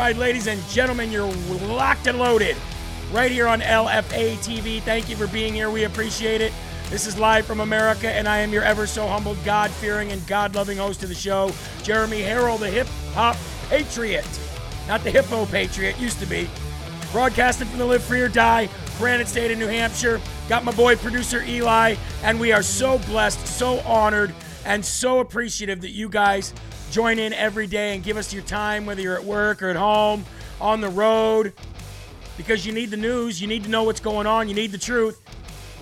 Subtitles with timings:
[0.00, 2.56] right, ladies and gentlemen, you're locked and loaded
[3.12, 4.80] right here on LFA TV.
[4.80, 5.68] Thank you for being here.
[5.68, 6.54] We appreciate it.
[6.88, 10.26] This is live from America, and I am your ever so humbled, God fearing, and
[10.26, 13.36] God loving host of the show, Jeremy Harrell, the hip hop
[13.68, 14.26] patriot.
[14.88, 16.48] Not the hippo patriot, used to be.
[17.12, 20.18] Broadcasting from the Live Free or Die, Granite State in New Hampshire.
[20.48, 24.32] Got my boy, producer Eli, and we are so blessed, so honored,
[24.64, 26.54] and so appreciative that you guys
[26.90, 29.76] join in every day and give us your time, whether you're at work or at
[29.76, 30.24] home,
[30.60, 31.52] on the road,
[32.36, 33.40] because you need the news.
[33.40, 34.48] You need to know what's going on.
[34.48, 35.20] You need the truth.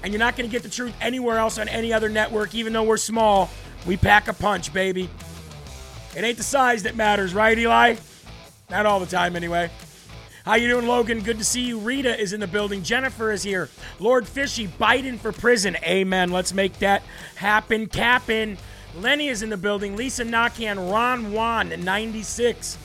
[0.02, 2.72] And you're not going to get the truth anywhere else on any other network, even
[2.72, 3.50] though we're small.
[3.86, 5.10] We pack a punch, baby.
[6.16, 7.96] It ain't the size that matters, right, Eli?
[8.70, 9.70] Not all the time, anyway.
[10.44, 11.20] How you doing, Logan?
[11.20, 11.78] Good to see you.
[11.78, 12.82] Rita is in the building.
[12.82, 13.68] Jennifer is here.
[13.98, 15.76] Lord Fishy, Biden for prison.
[15.82, 16.30] Amen.
[16.30, 17.02] Let's make that
[17.34, 17.86] happen.
[17.86, 18.56] Capping.
[18.96, 19.96] Lenny is in the building.
[19.96, 22.78] Lisa Nakian, Ron Juan, 96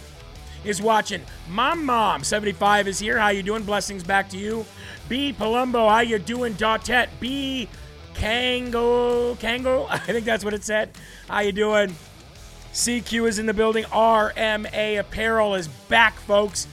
[0.64, 1.22] is watching.
[1.50, 3.18] Mom Mom, 75 is here.
[3.18, 3.64] How you doing?
[3.64, 4.66] Blessings back to you.
[5.10, 6.54] B Palumbo, how you doing?
[6.54, 7.10] Dautet.
[7.20, 7.68] B
[8.14, 10.92] Kango, Kango, I think that's what it said.
[11.28, 11.96] How you doing?
[12.74, 13.84] CQ is in the building.
[13.86, 16.68] RMA Apparel is back, folks.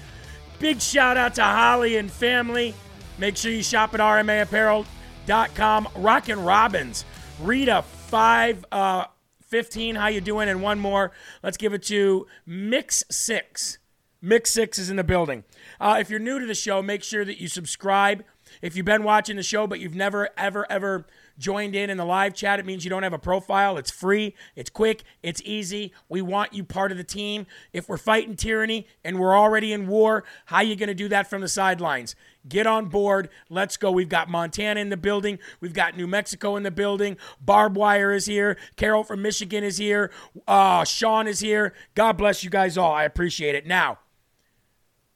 [0.59, 2.75] Big shout out to Holly and family.
[3.19, 5.89] Make sure you shop at rmaapparel.com.
[5.97, 7.05] Rockin' Robbins.
[7.41, 9.05] Rita, five uh,
[9.51, 9.97] 15.
[9.97, 10.49] How you doing?
[10.49, 11.11] And one more.
[11.43, 13.79] Let's give it to Mix Six.
[14.23, 15.45] Mix Six is in the building.
[15.81, 18.25] Uh, if you're new to the show, make sure that you subscribe.
[18.63, 21.07] If you've been watching the show but you've never, ever, ever
[21.39, 23.77] joined in in the live chat, it means you don't have a profile.
[23.77, 25.93] It's free, it's quick, it's easy.
[26.09, 27.47] We want you part of the team.
[27.73, 31.09] If we're fighting tyranny and we're already in war, how are you going to do
[31.09, 32.15] that from the sidelines?
[32.49, 33.29] Get on board.
[33.51, 33.91] Let's go.
[33.91, 35.39] We've got Montana in the building.
[35.61, 37.19] We've got New Mexico in the building.
[37.41, 38.57] Barb Wire is here.
[38.77, 40.11] Carol from Michigan is here.
[40.49, 41.75] Uh, Sean is here.
[41.95, 42.93] God bless you guys all.
[42.93, 43.67] I appreciate it.
[43.67, 43.99] Now,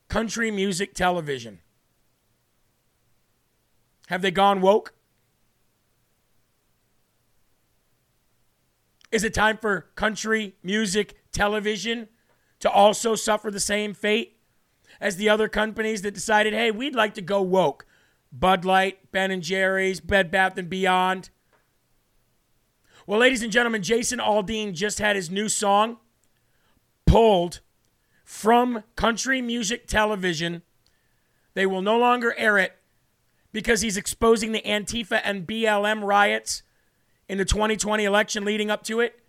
[0.08, 1.60] country music television.
[4.08, 4.92] Have they gone woke?
[9.10, 12.08] Is it time for country music television
[12.60, 14.33] to also suffer the same fate
[15.00, 17.86] as the other companies that decided, hey, we'd like to go woke?
[18.32, 21.30] Bud Light, Ben and Jerry's, Bed Bath and Beyond.
[23.06, 25.98] Well, ladies and gentlemen, Jason Aldean just had his new song
[27.06, 27.60] pulled
[28.24, 30.62] from country music television.
[31.54, 32.76] They will no longer air it
[33.52, 36.62] because he's exposing the Antifa and BLM riots
[37.28, 39.20] in the 2020 election leading up to it.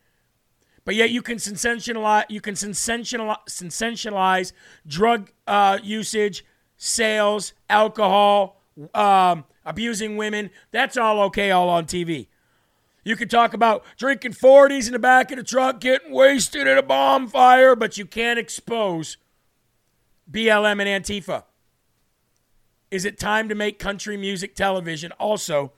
[0.85, 4.53] But yet you can sensationalize, you can sensationalize, sensationalize
[4.87, 6.45] drug uh, usage,
[6.77, 8.61] sales, alcohol,
[8.93, 10.51] um, abusing women.
[10.71, 12.27] That's all okay, all on TV.
[13.03, 16.77] You can talk about drinking 40s in the back of the truck, getting wasted at
[16.77, 19.17] a bonfire, but you can't expose
[20.31, 21.43] BLM and Antifa.
[22.89, 25.73] Is it time to make country music television also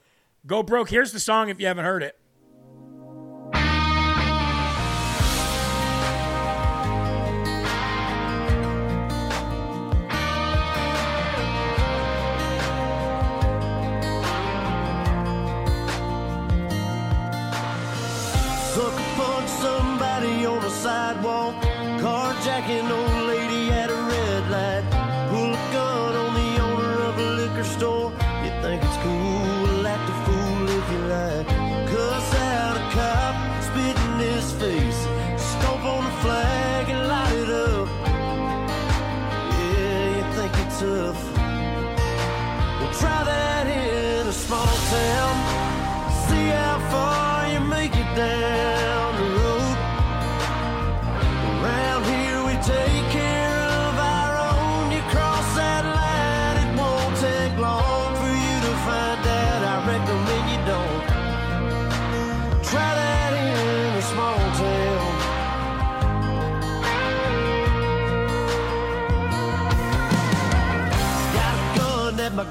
[0.46, 0.90] Go broke.
[0.90, 2.18] Here's the song if you haven't heard it.
[21.08, 21.67] Sidewalk,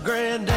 [0.03, 0.56] granddad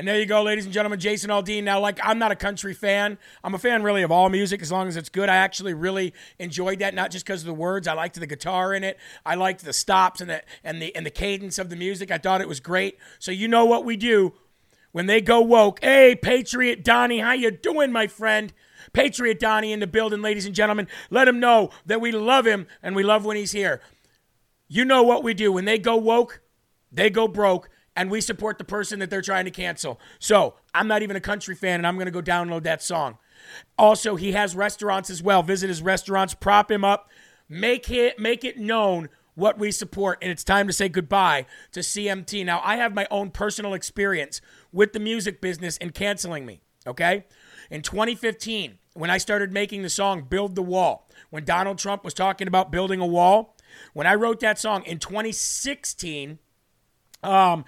[0.00, 0.98] And there you go, ladies and gentlemen.
[0.98, 1.62] Jason Aldean.
[1.62, 3.18] Now, like, I'm not a country fan.
[3.44, 5.28] I'm a fan, really, of all music as long as it's good.
[5.28, 7.86] I actually really enjoyed that, not just because of the words.
[7.86, 8.98] I liked the guitar in it.
[9.26, 12.10] I liked the stops and the and the and the cadence of the music.
[12.10, 12.96] I thought it was great.
[13.18, 14.32] So you know what we do
[14.92, 15.80] when they go woke.
[15.82, 18.54] Hey, Patriot Donnie, how you doing, my friend?
[18.94, 20.88] Patriot Donnie in the building, ladies and gentlemen.
[21.10, 23.82] Let him know that we love him and we love when he's here.
[24.66, 26.40] You know what we do when they go woke,
[26.90, 30.00] they go broke, and we support the person that they're trying to cancel.
[30.18, 33.18] So I'm not even a country fan, and I'm going to go download that song.
[33.78, 35.42] Also, he has restaurants as well.
[35.42, 37.10] Visit his restaurants, prop him up,
[37.48, 41.80] make it make it known what we support, and it's time to say goodbye to
[41.80, 42.44] CMT.
[42.44, 44.40] Now, I have my own personal experience
[44.72, 46.60] with the music business and canceling me.
[46.86, 47.24] Okay,
[47.70, 52.14] in 2015, when I started making the song "Build the Wall," when Donald Trump was
[52.14, 53.56] talking about building a wall,
[53.92, 56.38] when I wrote that song in 2016.
[57.22, 57.64] Um,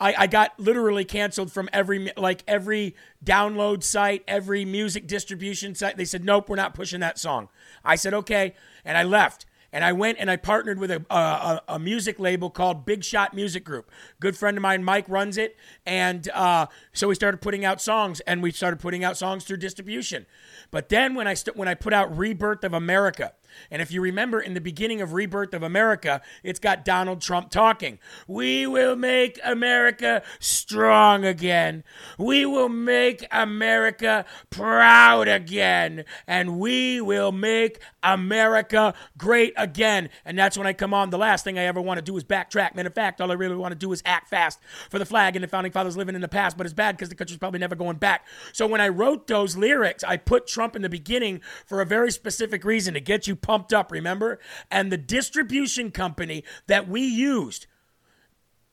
[0.00, 5.96] I, I got literally canceled from every like every download site, every music distribution site.
[5.96, 7.48] They said, "Nope, we're not pushing that song."
[7.84, 8.54] I said, "Okay,"
[8.84, 9.46] and I left.
[9.70, 13.34] And I went and I partnered with a, a, a music label called Big Shot
[13.34, 13.90] Music Group.
[14.18, 15.56] Good friend of mine, Mike, runs it.
[15.84, 19.58] And uh, so we started putting out songs, and we started putting out songs through
[19.58, 20.24] distribution.
[20.70, 23.34] But then when I st- when I put out Rebirth of America,
[23.70, 27.50] and if you remember in the beginning of Rebirth of America, it's got Donald Trump
[27.50, 27.98] talking.
[28.26, 31.84] We will make America strong again.
[32.18, 36.04] We will make America proud again.
[36.26, 40.10] And we will make America great again.
[40.24, 41.10] And that's when I come on.
[41.10, 42.74] The last thing I ever want to do is backtrack.
[42.74, 44.58] Matter of fact, all I really want to do is act fast
[44.90, 46.56] for the flag and the founding fathers living in the past.
[46.56, 48.26] But it's bad because the country's probably never going back.
[48.52, 52.10] So when I wrote those lyrics, I put Trump in the beginning for a very
[52.10, 54.38] specific reason to get you pumped up, remember?
[54.70, 57.66] And the distribution company that we used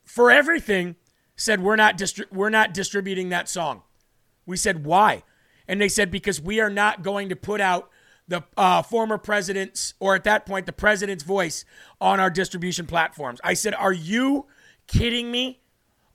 [0.04, 0.96] for everything
[1.36, 3.84] said we're not distri- we're not distributing that song.
[4.46, 5.24] We said why?
[5.68, 7.90] And they said because we are not going to put out
[8.28, 11.66] the uh, former president's or at that point the president's voice
[12.00, 13.40] on our distribution platforms.
[13.44, 14.46] I said, "Are you
[14.88, 15.62] kidding me?"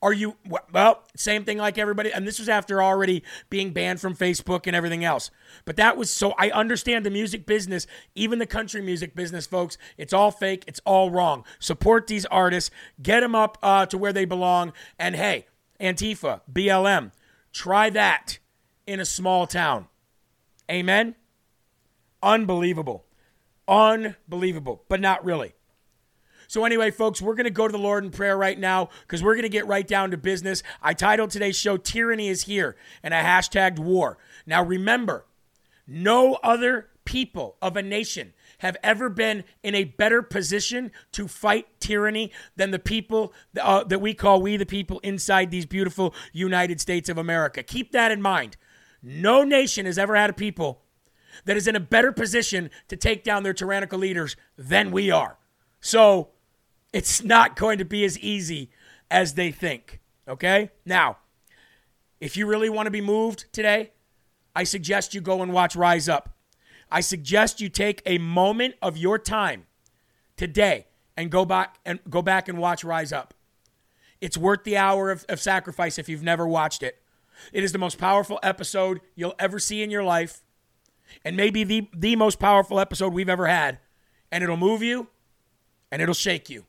[0.02, 0.36] Are you
[0.72, 1.02] well?
[1.14, 5.04] Same thing like everybody, and this was after already being banned from Facebook and everything
[5.04, 5.30] else.
[5.66, 9.76] But that was so I understand the music business, even the country music business, folks.
[9.98, 10.64] It's all fake.
[10.66, 11.44] It's all wrong.
[11.58, 12.70] Support these artists,
[13.02, 15.46] get them up uh, to where they belong, and hey,
[15.78, 17.12] Antifa, BLM,
[17.52, 18.38] try that
[18.86, 19.86] in a small town.
[20.70, 21.14] Amen.
[22.22, 23.04] Unbelievable,
[23.68, 25.54] unbelievable, but not really.
[26.50, 29.22] So, anyway, folks, we're going to go to the Lord in prayer right now because
[29.22, 30.64] we're going to get right down to business.
[30.82, 34.18] I titled today's show, Tyranny is Here, and I hashtagged war.
[34.46, 35.26] Now, remember,
[35.86, 41.68] no other people of a nation have ever been in a better position to fight
[41.78, 46.80] tyranny than the people uh, that we call we the people inside these beautiful United
[46.80, 47.62] States of America.
[47.62, 48.56] Keep that in mind.
[49.04, 50.82] No nation has ever had a people
[51.44, 55.36] that is in a better position to take down their tyrannical leaders than we are.
[55.80, 56.30] So,
[56.92, 58.70] it's not going to be as easy
[59.10, 60.00] as they think.
[60.28, 60.70] Okay?
[60.84, 61.18] Now,
[62.20, 63.92] if you really want to be moved today,
[64.54, 66.36] I suggest you go and watch Rise Up.
[66.90, 69.66] I suggest you take a moment of your time
[70.36, 73.34] today and go back and go back and watch Rise Up.
[74.20, 77.00] It's worth the hour of, of sacrifice if you've never watched it.
[77.52, 80.42] It is the most powerful episode you'll ever see in your life,
[81.24, 83.78] and maybe the, the most powerful episode we've ever had.
[84.30, 85.08] And it'll move you
[85.90, 86.66] and it'll shake you.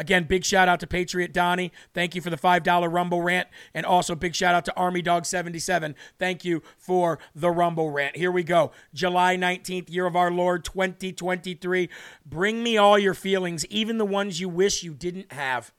[0.00, 1.72] Again, big shout out to Patriot Donnie.
[1.92, 3.48] Thank you for the $5 Rumble rant.
[3.74, 5.94] And also big shout out to Army Dog 77.
[6.18, 8.16] Thank you for the Rumble rant.
[8.16, 8.72] Here we go.
[8.94, 11.90] July 19th, year of our Lord 2023.
[12.24, 15.70] Bring me all your feelings, even the ones you wish you didn't have.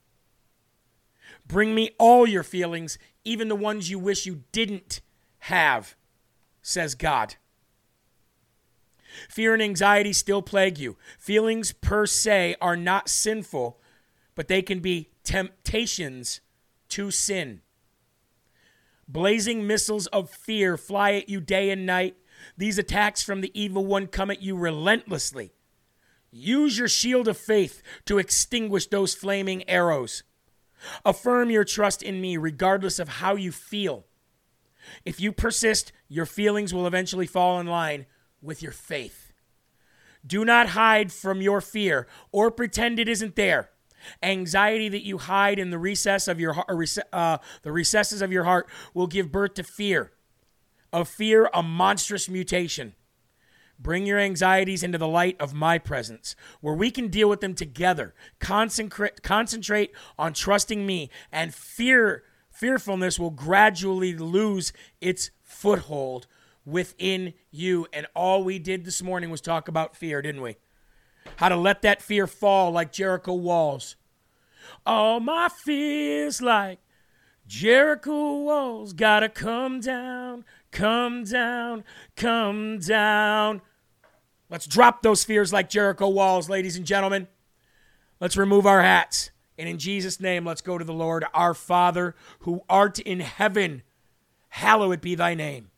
[1.48, 5.02] Bring me all your feelings, even the ones you wish you didn't
[5.40, 5.96] have,
[6.62, 7.38] says God.
[9.30, 10.96] Fear and anxiety still plague you.
[11.18, 13.81] Feelings per se are not sinful
[14.36, 16.42] but they can be temptations
[16.90, 17.62] to sin.
[19.08, 22.16] Blazing missiles of fear fly at you day and night.
[22.58, 25.54] These attacks from the evil one come at you relentlessly.
[26.32, 30.24] Use your shield of faith to extinguish those flaming arrows.
[31.04, 34.06] Affirm your trust in me regardless of how you feel.
[35.06, 38.06] If you persist, your feelings will eventually fall in line
[38.42, 39.34] with your faith.
[40.26, 43.72] Do not hide from your fear or pretend it isn't there.
[44.24, 46.56] Anxiety that you hide in the recess of your
[47.14, 50.12] uh, the recesses of your heart will give birth to fear.
[50.94, 52.96] Of fear, a monstrous mutation.
[53.80, 57.56] Bring your anxieties into the light of my presence, where we can deal with them
[57.56, 58.14] together.
[58.40, 66.28] Concentrate, concentrate on trusting me, and fear, fearfulness will gradually lose its foothold
[66.64, 67.88] within you.
[67.92, 70.58] And all we did this morning was talk about fear, didn't we?
[71.38, 73.96] How to let that fear fall like Jericho walls.
[74.86, 76.80] All my fears like
[77.48, 81.84] Jericho walls gotta come down, come down,
[82.16, 83.62] come down.
[84.50, 87.28] Let's drop those fears like Jericho walls, ladies and gentlemen.
[88.20, 89.32] Let's remove our hats.
[89.58, 93.84] And in Jesus' name, let's go to the Lord, our Father, who art in heaven.
[94.50, 95.72] Hallowed be thy name.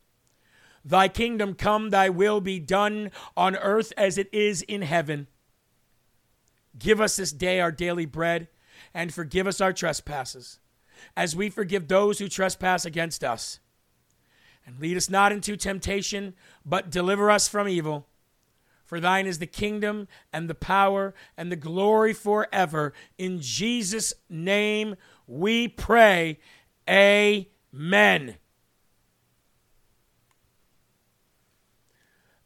[0.85, 5.27] Thy kingdom come, thy will be done on earth as it is in heaven.
[6.77, 8.47] Give us this day our daily bread,
[8.93, 10.59] and forgive us our trespasses,
[11.15, 13.59] as we forgive those who trespass against us.
[14.65, 16.33] And lead us not into temptation,
[16.65, 18.07] but deliver us from evil.
[18.85, 22.93] For thine is the kingdom and the power and the glory forever.
[23.17, 26.39] In Jesus' name we pray.
[26.87, 28.35] Amen.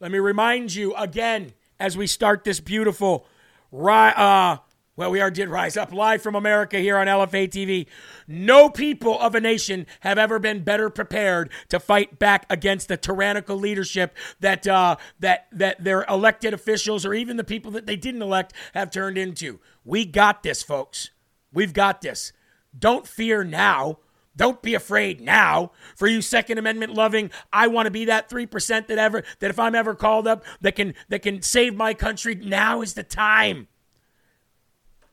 [0.00, 3.26] Let me remind you again as we start this beautiful
[3.70, 4.58] Ri- uh,
[4.98, 7.86] well, we are did rise up live from America here on LFA TV.
[8.26, 12.96] No people of a nation have ever been better prepared to fight back against the
[12.96, 17.94] tyrannical leadership that uh, that that their elected officials or even the people that they
[17.94, 19.60] didn't elect have turned into.
[19.84, 21.10] We got this, folks.
[21.52, 22.32] We've got this.
[22.76, 23.98] Don't fear now.
[24.38, 25.72] Don't be afraid now.
[25.96, 29.58] For you Second Amendment loving, I want to be that 3% that ever that if
[29.58, 33.66] I'm ever called up that can that can save my country, now is the time.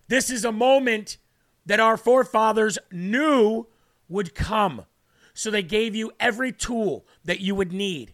[0.08, 1.18] This is a moment
[1.66, 3.66] that our forefathers knew
[4.08, 4.86] would come.
[5.34, 8.14] So they gave you every tool that you would need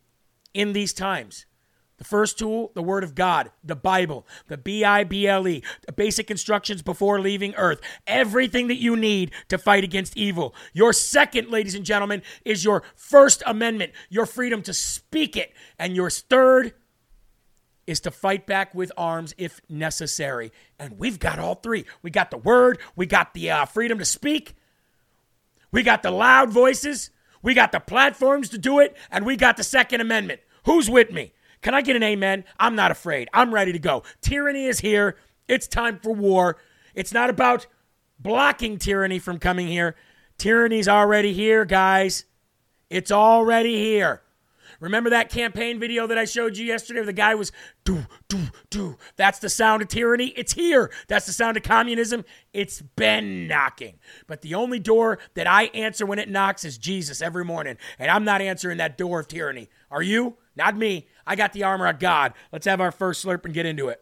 [0.54, 1.46] in these times.
[2.02, 5.62] The first tool, the Word of God, the Bible, the B I B L E,
[5.86, 10.56] the basic instructions before leaving Earth, everything that you need to fight against evil.
[10.74, 15.54] Your second, ladies and gentlemen, is your First Amendment, your freedom to speak it.
[15.78, 16.74] And your third
[17.86, 20.52] is to fight back with arms if necessary.
[20.80, 21.86] And we've got all three.
[22.02, 24.56] We got the Word, we got the uh, freedom to speak,
[25.72, 27.12] we got the loud voices,
[27.44, 30.42] we got the platforms to do it, and we got the Second Amendment.
[30.66, 31.34] Who's with me?
[31.62, 32.44] Can I get an amen?
[32.60, 33.30] I'm not afraid.
[33.34, 34.04] I'm ready to go.
[34.22, 35.18] Tyranny is here.
[35.48, 36.58] It's time for war.
[36.96, 37.68] It's not about
[38.20, 39.96] blocking tyranny from coming here.
[40.38, 42.26] Tyranny's already here, guys.
[42.90, 44.22] It's already here.
[44.80, 47.02] Remember that campaign video that I showed you yesterday?
[47.02, 47.52] Where the guy was
[47.84, 48.40] do, do,
[48.72, 48.98] do.
[49.16, 50.28] That's the sound of tyranny.
[50.30, 50.92] It's here.
[51.08, 52.26] That's the sound of communism.
[52.54, 54.00] It's been knocking.
[54.26, 57.78] But the only door that I answer when it knocks is Jesus every morning.
[58.00, 59.70] And I'm not answering that door of tyranny.
[59.92, 60.38] Are you?
[60.56, 61.08] Not me.
[61.26, 62.34] I got the armor of God.
[62.52, 64.02] Let's have our first slurp and get into it.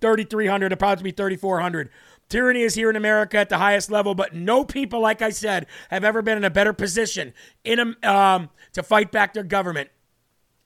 [0.00, 1.90] 3,300, it'll probably be 3,400.
[2.28, 5.66] Tyranny is here in America at the highest level, but no people, like I said,
[5.90, 7.32] have ever been in a better position
[7.64, 9.88] in a, um, to fight back their government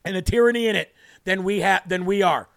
[0.05, 0.93] and the tyranny in it
[1.25, 2.49] than we have than we are.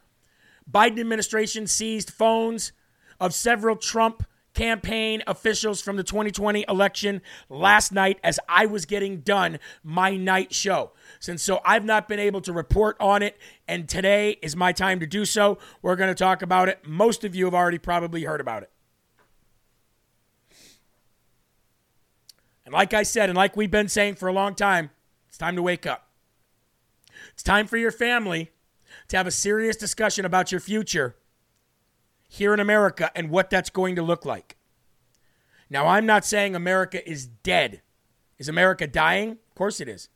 [0.69, 2.71] Biden administration seized phones
[3.19, 9.19] of several Trump campaign officials from the 2020 election last night as I was getting
[9.19, 10.93] done my night show.
[11.19, 14.99] Since so I've not been able to report on it, and today is my time
[15.01, 15.59] to do so.
[15.81, 16.87] We're going to talk about it.
[16.87, 18.71] Most of you have already probably heard about it.
[22.65, 24.89] And like I said, and like we've been saying for a long time,
[25.27, 26.09] it's time to wake up.
[27.33, 28.51] It's time for your family
[29.09, 31.15] to have a serious discussion about your future
[32.27, 34.57] here in America and what that's going to look like.
[35.69, 37.81] Now, I'm not saying America is dead.
[38.37, 39.31] Is America dying?
[39.31, 40.09] Of course it is.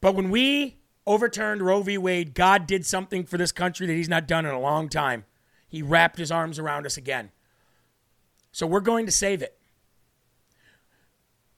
[0.00, 1.98] But when we overturned Roe v.
[1.98, 5.24] Wade, God did something for this country that He's not done in a long time.
[5.68, 7.30] He wrapped His arms around us again.
[8.50, 9.58] So we're going to save it.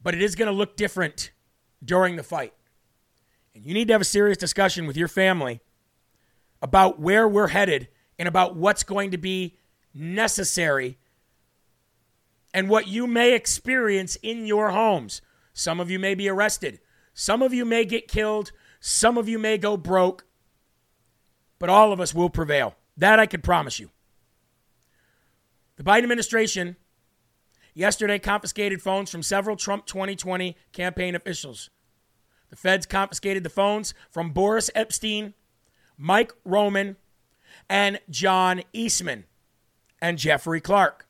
[0.02, 1.30] But it is going to look different
[1.84, 2.52] during the fight.
[3.54, 5.60] And you need to have a serious discussion with your family
[6.60, 9.56] about where we're headed and about what's going to be
[9.92, 10.98] necessary
[12.52, 15.20] and what you may experience in your homes.
[15.52, 16.80] Some of you may be arrested,
[17.12, 20.24] some of you may get killed, some of you may go broke,
[21.58, 22.74] but all of us will prevail.
[22.96, 23.90] That I can promise you.
[25.76, 26.76] The Biden administration
[27.74, 31.70] yesterday confiscated phones from several Trump 2020 campaign officials.
[32.50, 35.34] The feds confiscated the phones from Boris Epshteyn,
[35.98, 36.96] Mike Roman,
[37.68, 39.24] and John Eastman
[40.00, 41.06] and Jeffrey Clark.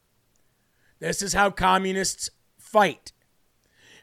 [1.00, 3.12] This is how communists fight.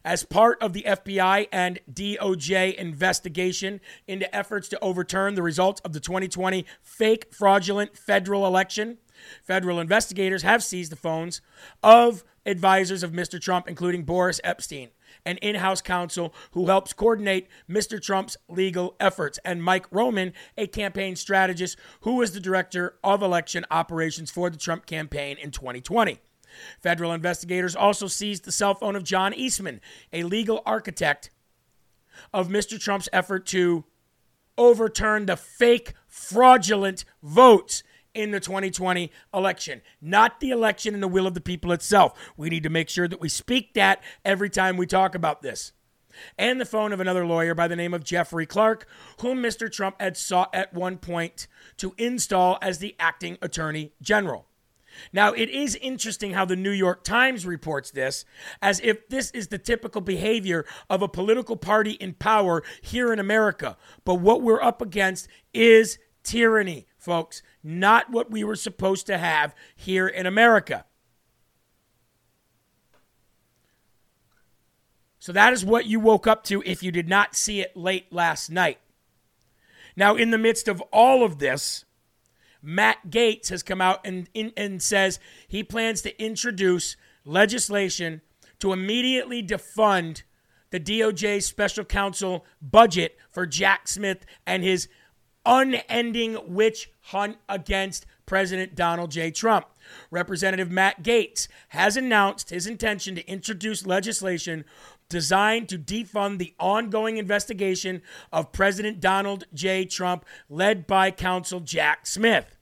[0.03, 5.93] As part of the FBI and DOJ investigation into efforts to overturn the results of
[5.93, 8.97] the 2020 fake fraudulent federal election,
[9.43, 11.41] federal investigators have seized the phones
[11.83, 13.39] of advisors of Mr.
[13.39, 14.89] Trump, including Boris Epshteyn
[15.25, 18.01] an in house counsel who helps coordinate Mr.
[18.01, 23.65] Trump's legal efforts, and Mike Roman, a campaign strategist who was the director of election
[23.71, 26.19] operations for the Trump campaign in 2020.
[26.81, 31.29] Federal investigators also seized the cell phone of John Eastman, a legal architect
[32.33, 32.79] of Mr.
[32.79, 33.85] Trump's effort to
[34.57, 41.27] overturn the fake fraudulent votes in the 2020 election, not the election and the will
[41.27, 42.13] of the people itself.
[42.37, 45.73] We need to make sure that we speak that every time we talk about this.
[46.37, 48.85] And the phone of another lawyer by the name of Jeffrey Clark,
[49.21, 49.71] whom Mr.
[49.71, 51.47] Trump had sought at one point
[51.77, 54.47] to install as the acting attorney general.
[55.13, 58.25] Now, it is interesting how the New York Times reports this
[58.61, 63.19] as if this is the typical behavior of a political party in power here in
[63.19, 63.77] America.
[64.03, 69.53] But what we're up against is tyranny, folks not what we were supposed to have
[69.75, 70.85] here in America.
[75.19, 78.11] So that is what you woke up to if you did not see it late
[78.13, 78.79] last night.
[79.95, 81.85] Now, in the midst of all of this,
[82.61, 88.21] Matt Gaetz has come out and, and says he plans to introduce legislation
[88.59, 90.21] to immediately defund
[90.69, 94.87] the DOJ special counsel budget for Jack Smith and his
[95.45, 99.31] unending witch hunt against President Donald J.
[99.31, 99.67] Trump.
[100.09, 104.63] Representative Matt Gaetz has announced his intention to introduce legislation
[105.09, 108.01] designed to defund the ongoing investigation
[108.31, 109.83] of President Donald J.
[109.83, 112.55] Trump, led by counsel Jack Smith.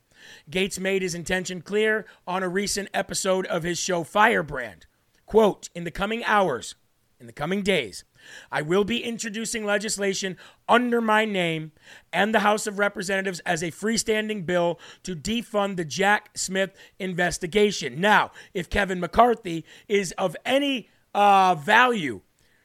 [0.50, 4.86] Gaetz made his intention clear on a recent episode of his show Firebrand.
[5.26, 6.74] Quote, in the coming hours,
[7.20, 8.02] in the coming days,
[8.50, 10.36] I will be introducing legislation
[10.68, 11.72] under my name
[12.12, 18.00] and the House of Representatives as a freestanding bill to defund the Jack Smith investigation.
[18.00, 22.20] Now, if Kevin McCarthy is of any uh, value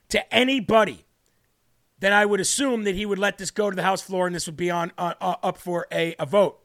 [0.09, 1.05] to anybody,
[1.99, 4.35] then I would assume that he would let this go to the House floor and
[4.35, 6.59] this would be on uh, uh, up for a, a vote.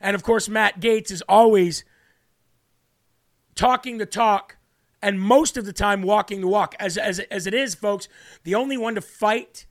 [0.00, 1.84] And of course, Matt Gaetz is always
[3.54, 4.56] talking the talk
[5.04, 6.74] and most of the time walking the walk.
[6.80, 8.08] As, as, as it is, folks,
[8.42, 9.66] the only one to fight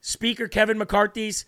[0.00, 1.46] Speaker Kevin McCarthy's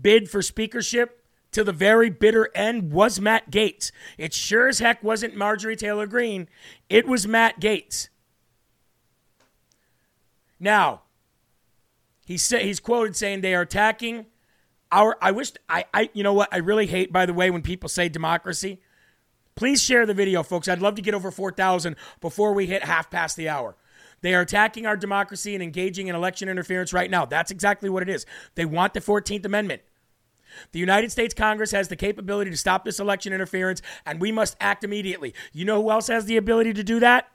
[0.00, 3.92] bid for speakership to the very bitter end was Matt Gaetz.
[4.16, 6.48] It sure as heck wasn't Marjorie Taylor Greene,
[6.88, 8.08] it was Matt Gaetz.
[10.58, 11.02] Now,
[12.24, 14.26] he say, he's quoted saying they are attacking
[14.92, 17.62] our I wish I, I you know what I really hate by the way when
[17.62, 18.80] people say democracy
[19.54, 20.68] Please share the video, folks.
[20.68, 23.76] I'd love to get over 4,000 before we hit half past the hour.
[24.22, 27.24] They are attacking our democracy and engaging in election interference right now.
[27.24, 28.26] That's exactly what it is.
[28.54, 29.82] They want the 14th Amendment.
[30.72, 34.56] The United States Congress has the capability to stop this election interference, and we must
[34.60, 35.34] act immediately.
[35.52, 37.28] You know who else has the ability to do that?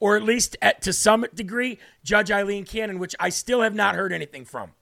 [0.00, 3.94] Or at least at, to some degree, Judge Aileen Cannon, which I still have not
[3.94, 4.72] heard anything from.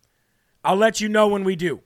[0.64, 1.80] I'll let you know when we do.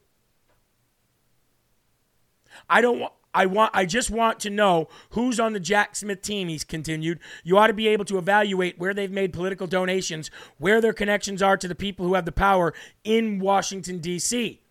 [2.69, 3.13] I don't want.
[3.37, 7.21] I want I just want to know who's on the Jack Smith team, he's continued.
[7.45, 11.43] You ought to be able to evaluate where they've made political donations, where their connections
[11.43, 12.73] are to the people who have the power
[13.05, 14.63] in Washington D.C.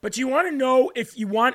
[0.00, 1.54] But you want to know if you want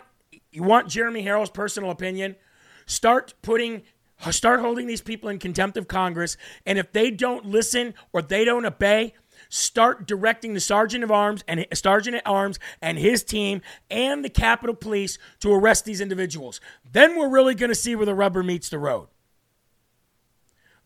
[0.50, 2.38] you want Jeremy Harrell's personal opinion,
[2.86, 3.84] start putting
[4.32, 8.46] start holding these people in contempt of Congress, and if they don't listen or they
[8.46, 9.14] don't obey,
[9.50, 14.30] start directing the sergeant of arms and sergeant at arms and his team and the
[14.30, 16.60] Capitol Police to arrest these individuals.
[16.92, 19.08] Then we're really going to see where the rubber meets the road.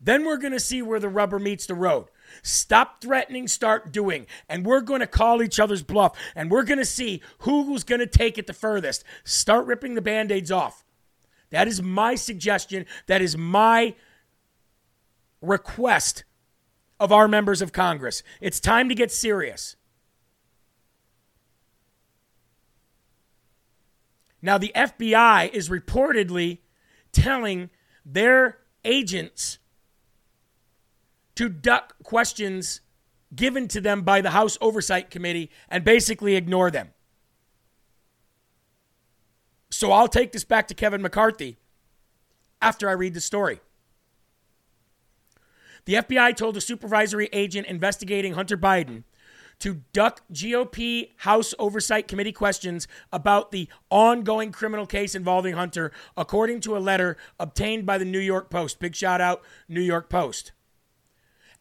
[0.00, 2.06] Then we're going to see where the rubber meets the road.
[2.42, 4.26] Stop threatening, start doing.
[4.48, 8.00] And we're going to call each other's bluff and we're going to see who's going
[8.00, 9.04] to take it the furthest.
[9.22, 10.84] Start ripping the band aids off.
[11.50, 12.86] That is my suggestion.
[13.06, 13.94] That is my
[15.40, 16.24] request
[17.02, 18.22] of our members of Congress.
[18.40, 19.74] It's time to get serious.
[24.40, 26.58] Now, the FBI is reportedly
[27.10, 27.70] telling
[28.06, 29.58] their agents
[31.34, 32.82] to duck questions
[33.34, 36.90] given to them by the House Oversight Committee and basically ignore them.
[39.70, 41.56] So I'll take this back to Kevin McCarthy
[42.60, 43.60] after I read the story.
[45.84, 49.04] The FBI told a supervisory agent investigating Hunter Biden
[49.58, 56.60] to duck GOP House Oversight Committee questions about the ongoing criminal case involving Hunter, according
[56.60, 58.80] to a letter obtained by the New York Post.
[58.80, 60.52] Big shout out, New York Post.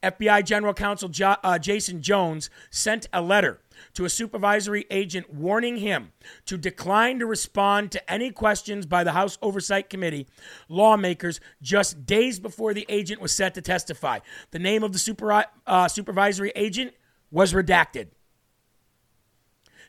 [0.02, 3.60] FBI General Counsel jo- uh, Jason Jones sent a letter
[3.94, 6.12] to a supervisory agent warning him
[6.46, 10.28] to decline to respond to any questions by the House Oversight Committee
[10.70, 14.20] lawmakers just days before the agent was set to testify.
[14.52, 16.94] The name of the super, uh, supervisory agent
[17.30, 18.08] was redacted.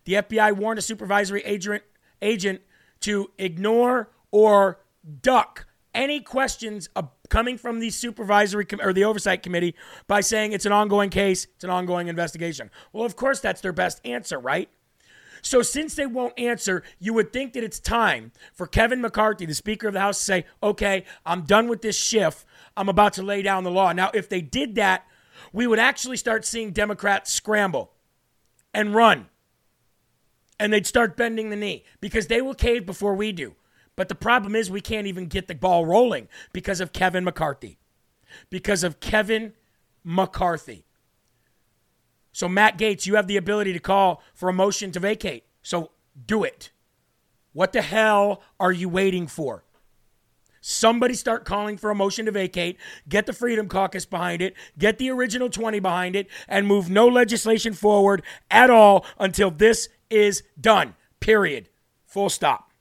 [0.05, 1.83] The FBI warned a supervisory agent,
[2.21, 2.61] agent
[3.01, 4.81] to ignore or
[5.21, 6.89] duck any questions
[7.33, 9.75] coming from the supervisory com- or the oversight committee
[10.07, 12.71] by saying it's an ongoing case, it's an ongoing investigation.
[12.93, 14.69] Well, of course, that's their best answer, right?
[15.41, 19.55] So, since they won't answer, you would think that it's time for Kevin McCarthy, the
[19.55, 22.45] Speaker of the House, to say, okay, I'm done with this shift.
[22.77, 23.93] I'm about to lay down the law.
[23.93, 25.07] Now, if they did that,
[25.55, 27.93] we would actually start seeing Democrats scramble
[28.75, 29.31] and run.
[30.61, 33.57] And they'd start bending the knee because they will cave before we do.
[33.97, 37.79] But the problem is we can't even get the ball rolling because of Kevin McCarthy.
[38.51, 39.53] Because of Kevin
[40.03, 40.87] McCarthy.
[42.33, 45.45] So, Matt Gaetz, you have the ability to call for a motion to vacate.
[45.63, 45.91] So,
[46.27, 46.71] do it.
[47.53, 49.65] What the hell are you waiting for?
[50.65, 52.79] Somebody start calling for a motion to vacate,
[53.09, 57.09] get the Freedom Caucus behind it, get the original 20 behind it, and move no
[57.09, 60.95] legislation forward at all until this is done.
[61.21, 61.69] Period.
[62.07, 62.72] Full stop.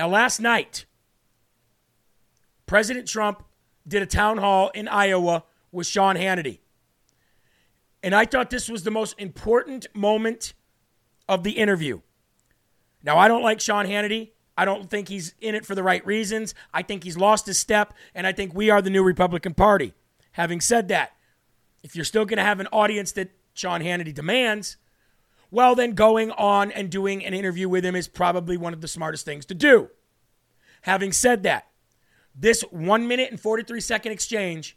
[0.00, 0.86] Now, last night,
[2.64, 3.42] President Trump
[3.86, 6.60] did a town hall in Iowa with Sean Hannity.
[8.02, 10.54] And I thought this was the most important moment
[11.28, 12.00] of the interview.
[13.02, 14.30] Now, I don't like Sean Hannity.
[14.56, 16.54] I don't think he's in it for the right reasons.
[16.72, 19.92] I think he's lost his step, and I think we are the new Republican Party.
[20.32, 21.12] Having said that,
[21.82, 24.78] if you're still going to have an audience that Sean Hannity demands,
[25.50, 28.88] well, then going on and doing an interview with him is probably one of the
[28.88, 29.90] smartest things to do.
[30.82, 31.66] Having said that,
[32.34, 34.76] this one minute and 43 second exchange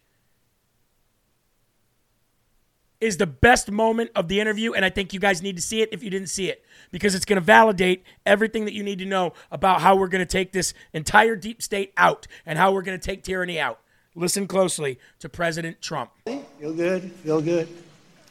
[2.99, 5.81] is the best moment of the interview, and I think you guys need to see
[5.81, 8.99] it if you didn't see it, because it's going to validate everything that you need
[8.99, 12.71] to know about how we're going to take this entire deep state out and how
[12.71, 13.81] we're going to take tyranny out.
[14.15, 16.12] Listen closely to President Trump.
[16.25, 17.12] Feel good?
[17.12, 17.67] Feel good?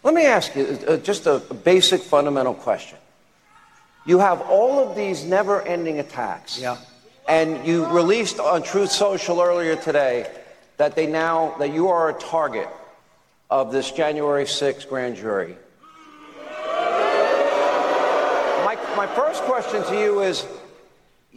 [0.03, 2.99] Let me ask you uh, just a basic fundamental question.
[4.05, 6.59] You have all of these never ending attacks.
[6.59, 6.77] Yeah.
[7.29, 10.29] And you released on Truth Social earlier today
[10.77, 12.69] that they now that you are a target
[13.49, 15.57] of this January 6th grand jury.
[18.65, 20.45] My, my first question to you is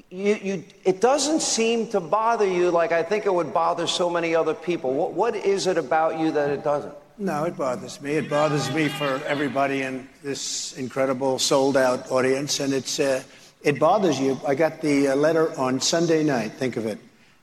[0.09, 4.09] you, you, it doesn't seem to bother you like I think it would bother so
[4.09, 4.93] many other people.
[4.93, 6.95] What, what is it about you that it doesn't?
[7.17, 8.11] No, it bothers me.
[8.11, 12.59] It bothers me for everybody in this incredible sold out audience.
[12.59, 13.23] And it's, uh,
[13.63, 14.37] it bothers you.
[14.45, 16.51] I got the uh, letter on Sunday night.
[16.51, 16.99] Think of it.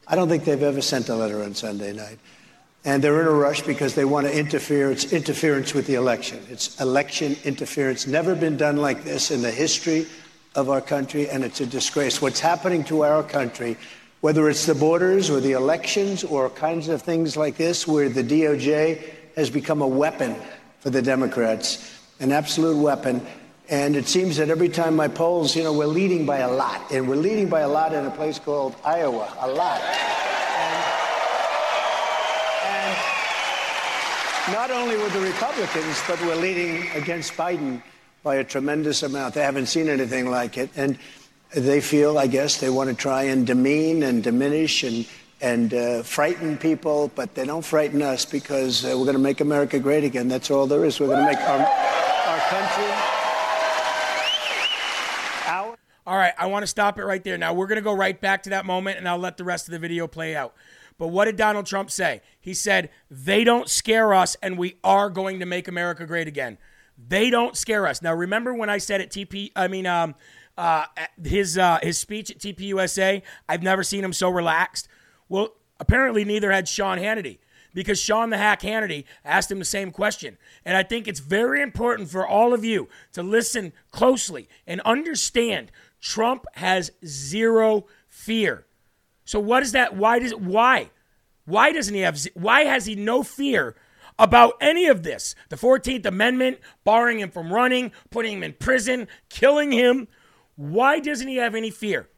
[0.07, 2.19] I don't think they've ever sent a letter on Sunday night.
[2.85, 4.91] And they're in a rush because they want to interfere.
[4.91, 6.45] It's interference with the election.
[6.51, 8.07] It's election interference.
[8.07, 10.07] Never been done like this in the history
[10.55, 12.21] of our country, and it's a disgrace.
[12.21, 13.79] What's happening to our country,
[14.21, 18.25] whether it's the borders or the elections or kinds of things like this, where the
[18.25, 19.03] DOJ
[19.37, 20.37] has become a weapon
[20.81, 23.25] for the Democrats, an absolute weapon.
[23.69, 26.91] And it seems that every time my polls, you know, we're leading by a lot.
[26.93, 29.81] And we're leading by a lot in a place called Iowa, a lot.
[32.67, 32.99] And,
[34.53, 37.81] not only with the Republicans, but we're leading against Biden
[38.23, 39.35] by a tremendous amount.
[39.35, 40.71] They haven't seen anything like it.
[40.77, 40.99] And
[41.55, 45.07] they feel, I guess, they want to try and demean and diminish and
[45.43, 49.41] and uh, frighten people, but they don't frighten us because uh, we're going to make
[49.41, 50.29] America great again.
[50.29, 51.01] That's all there is.
[51.01, 52.93] We're going to make our, our country.
[55.47, 55.77] Our-
[56.07, 57.37] All right, I want to stop it right there.
[57.37, 59.67] Now, we're going to go right back to that moment and I'll let the rest
[59.67, 60.55] of the video play out.
[60.97, 62.23] But what did Donald Trump say?
[62.41, 66.59] He said, they don't scare us and we are going to make America great again.
[67.09, 68.01] They don't scare us.
[68.01, 70.15] Now, remember when I said at TP, I mean, um,
[70.57, 70.85] uh,
[71.25, 74.87] his, uh, his speech at TPUSA, I've never seen him so relaxed.
[75.33, 77.39] Well, apparently neither had Sean Hannity
[77.73, 80.37] because Sean the Hack Hannity asked him the same question.
[80.63, 85.73] And I think it's very important for all of you to listen closely and understand
[86.03, 88.67] Trump has zero fear.
[89.25, 89.97] So what is that?
[89.97, 90.91] Why does why?
[91.47, 93.75] Why doesn't he have why has he no fear
[94.19, 95.35] about any of this?
[95.49, 100.09] The 14th Amendment, barring him from running, putting him in prison, killing him.
[100.57, 102.11] Why doesn't he have any fear?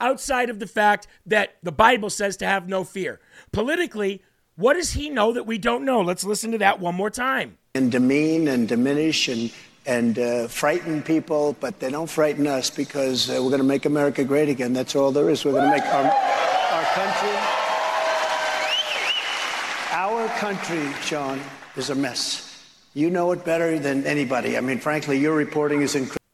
[0.00, 3.20] Outside of the fact that the Bible says to have no fear.
[3.52, 4.22] Politically,
[4.56, 6.00] what does he know that we don't know?
[6.00, 7.58] Let's listen to that one more time.
[7.74, 9.52] And demean and diminish and
[9.86, 13.86] and uh, frighten people, but they don't frighten us because uh, we're going to make
[13.86, 14.72] America great again.
[14.72, 15.44] That's all there is.
[15.44, 17.36] We're going to make our, our country.
[19.92, 21.40] Our country, Sean,
[21.76, 22.42] is a mess.
[22.94, 24.56] You know it better than anybody.
[24.56, 26.25] I mean, frankly, your reporting is incredible.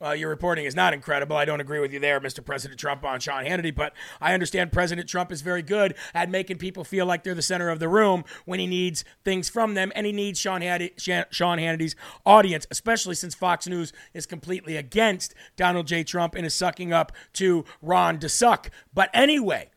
[0.00, 1.36] Well, your reporting is not incredible.
[1.36, 2.44] I don't agree with you there, Mr.
[2.44, 6.58] President Trump, on Sean Hannity, but I understand President Trump is very good at making
[6.58, 9.90] people feel like they're the center of the room when he needs things from them,
[9.96, 10.60] and he needs Sean,
[11.00, 16.04] Sean Hannity's audience, especially since Fox News is completely against Donald J.
[16.04, 18.70] Trump and is sucking up to Ron DeSuck.
[18.94, 19.70] But anyway,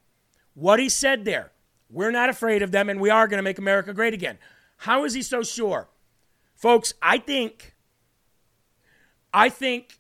[0.53, 1.51] what he said there,
[1.89, 4.37] we're not afraid of them, and we are going to make America great again.
[4.77, 5.89] How is he so sure?
[6.53, 7.73] Folks, I think,
[9.33, 9.97] I think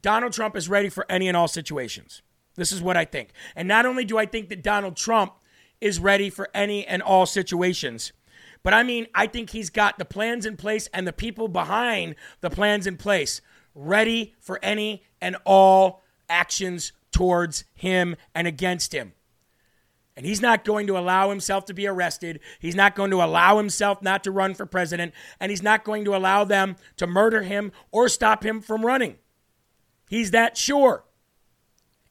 [0.00, 2.22] Donald Trump is ready for any and all situations.
[2.54, 3.30] This is what I think.
[3.54, 5.34] And not only do I think that Donald Trump
[5.80, 8.12] is ready for any and all situations,
[8.62, 12.16] but I mean, I think he's got the plans in place and the people behind
[12.40, 13.40] the plans in place
[13.74, 19.12] ready for any and all actions towards him and against him.
[20.16, 22.40] And he's not going to allow himself to be arrested.
[22.58, 25.12] He's not going to allow himself not to run for president.
[25.38, 29.18] And he's not going to allow them to murder him or stop him from running.
[30.08, 31.04] He's that sure.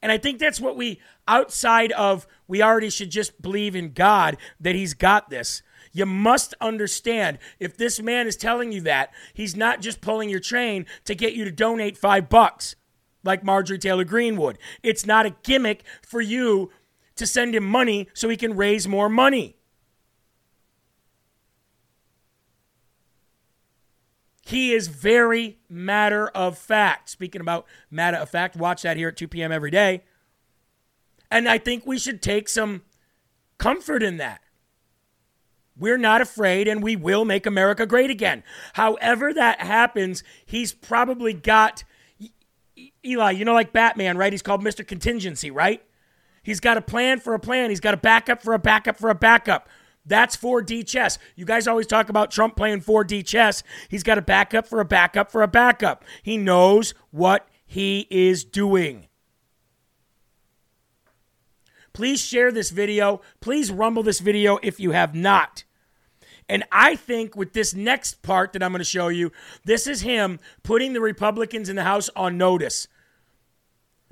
[0.02, 4.36] And I think that's what we, outside of we already should just believe in God
[4.60, 5.62] that He's got this.
[5.96, 10.40] You must understand if this man is telling you that, he's not just pulling your
[10.40, 12.76] train to get you to donate five bucks
[13.24, 14.58] like Marjorie Taylor Greene would.
[14.82, 16.70] It's not a gimmick for you
[17.14, 19.56] to send him money so he can raise more money.
[24.46, 27.10] He is very matter of fact.
[27.10, 29.50] Speaking about matter of fact, watch that here at 2 p.m.
[29.50, 30.04] every day.
[31.32, 32.82] And I think we should take some
[33.58, 34.40] comfort in that.
[35.76, 38.44] We're not afraid and we will make America great again.
[38.74, 41.82] However, that happens, he's probably got
[43.04, 44.32] Eli, you know, like Batman, right?
[44.32, 44.86] He's called Mr.
[44.86, 45.82] Contingency, right?
[46.44, 47.70] He's got a plan for a plan.
[47.70, 49.68] He's got a backup for a backup for a backup.
[50.06, 51.18] That's 4D chess.
[51.34, 53.62] You guys always talk about Trump playing 4D chess.
[53.88, 56.04] He's got a backup for a backup for a backup.
[56.22, 59.08] He knows what he is doing.
[61.92, 63.20] Please share this video.
[63.40, 65.64] Please rumble this video if you have not.
[66.48, 69.32] And I think with this next part that I'm going to show you,
[69.64, 72.86] this is him putting the Republicans in the House on notice.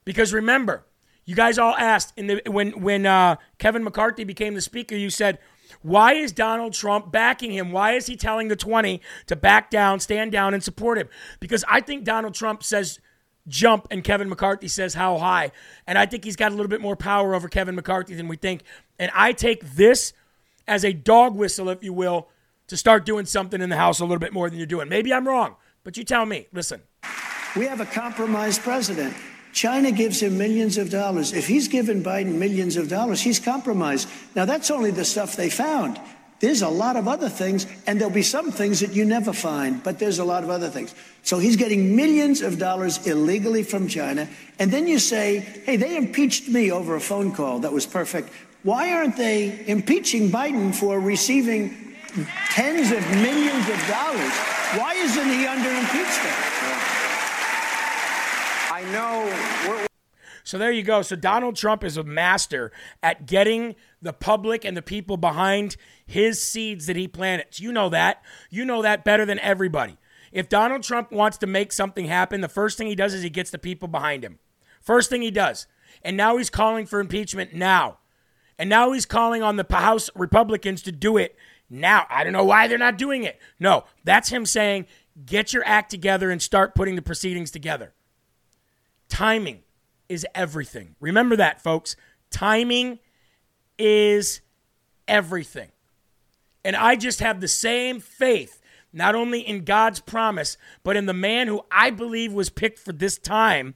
[0.04, 0.84] Because remember,
[1.24, 5.10] you guys all asked in the when when uh, Kevin McCarthy became the speaker, you
[5.10, 5.38] said,
[5.84, 7.70] why is Donald Trump backing him?
[7.70, 11.10] Why is he telling the 20 to back down, stand down, and support him?
[11.40, 13.00] Because I think Donald Trump says
[13.48, 15.52] jump and Kevin McCarthy says how high.
[15.86, 18.36] And I think he's got a little bit more power over Kevin McCarthy than we
[18.36, 18.62] think.
[18.98, 20.14] And I take this
[20.66, 22.28] as a dog whistle, if you will,
[22.68, 24.88] to start doing something in the House a little bit more than you're doing.
[24.88, 26.46] Maybe I'm wrong, but you tell me.
[26.50, 26.80] Listen.
[27.56, 29.14] We have a compromised president.
[29.54, 31.32] China gives him millions of dollars.
[31.32, 34.08] If he's given Biden millions of dollars, he's compromised.
[34.34, 36.00] Now, that's only the stuff they found.
[36.40, 39.80] There's a lot of other things, and there'll be some things that you never find,
[39.82, 40.92] but there's a lot of other things.
[41.22, 44.28] So he's getting millions of dollars illegally from China.
[44.58, 48.30] And then you say, hey, they impeached me over a phone call that was perfect.
[48.64, 51.94] Why aren't they impeaching Biden for receiving
[52.50, 54.34] tens of millions of dollars?
[54.74, 56.53] Why isn't he under impeachment?
[58.92, 59.86] Know.
[60.44, 61.00] So there you go.
[61.00, 62.70] So Donald Trump is a master
[63.02, 67.58] at getting the public and the people behind his seeds that he planted.
[67.58, 68.22] You know that.
[68.50, 69.96] You know that better than everybody.
[70.32, 73.30] If Donald Trump wants to make something happen, the first thing he does is he
[73.30, 74.38] gets the people behind him.
[74.82, 75.66] First thing he does.
[76.02, 77.98] And now he's calling for impeachment now.
[78.58, 81.36] And now he's calling on the House Republicans to do it
[81.70, 82.06] now.
[82.10, 83.40] I don't know why they're not doing it.
[83.58, 84.86] No, that's him saying,
[85.24, 87.94] get your act together and start putting the proceedings together.
[89.08, 89.62] Timing
[90.08, 90.96] is everything.
[91.00, 91.96] Remember that, folks.
[92.30, 92.98] Timing
[93.78, 94.40] is
[95.08, 95.70] everything.
[96.64, 98.60] And I just have the same faith,
[98.92, 102.92] not only in God's promise, but in the man who I believe was picked for
[102.92, 103.74] this time.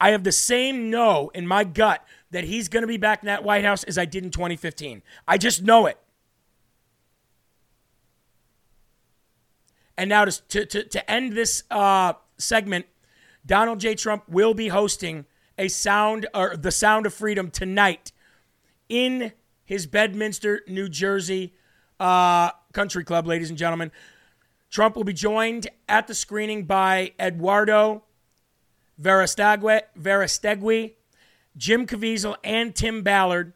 [0.00, 3.26] I have the same know in my gut that he's going to be back in
[3.26, 5.02] that White House as I did in 2015.
[5.28, 5.98] I just know it.
[9.98, 12.86] And now to, to, to end this uh, segment,
[13.44, 13.94] Donald J.
[13.94, 15.26] Trump will be hosting
[15.58, 18.12] a sound or the Sound of Freedom tonight
[18.88, 19.32] in
[19.64, 21.54] his Bedminster, New Jersey
[21.98, 23.92] uh, country club, ladies and gentlemen.
[24.70, 28.04] Trump will be joined at the screening by Eduardo
[29.00, 30.92] Verastegui,
[31.56, 33.52] Jim Caviezel, and Tim Ballard.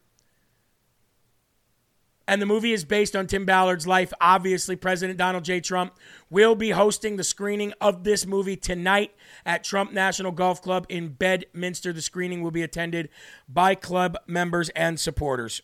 [2.26, 4.12] And the movie is based on Tim Ballard's life.
[4.20, 5.60] Obviously, President Donald J.
[5.60, 5.94] Trump
[6.30, 11.08] will be hosting the screening of this movie tonight at Trump National Golf Club in
[11.08, 11.92] Bedminster.
[11.92, 13.10] The screening will be attended
[13.46, 15.60] by club members and supporters.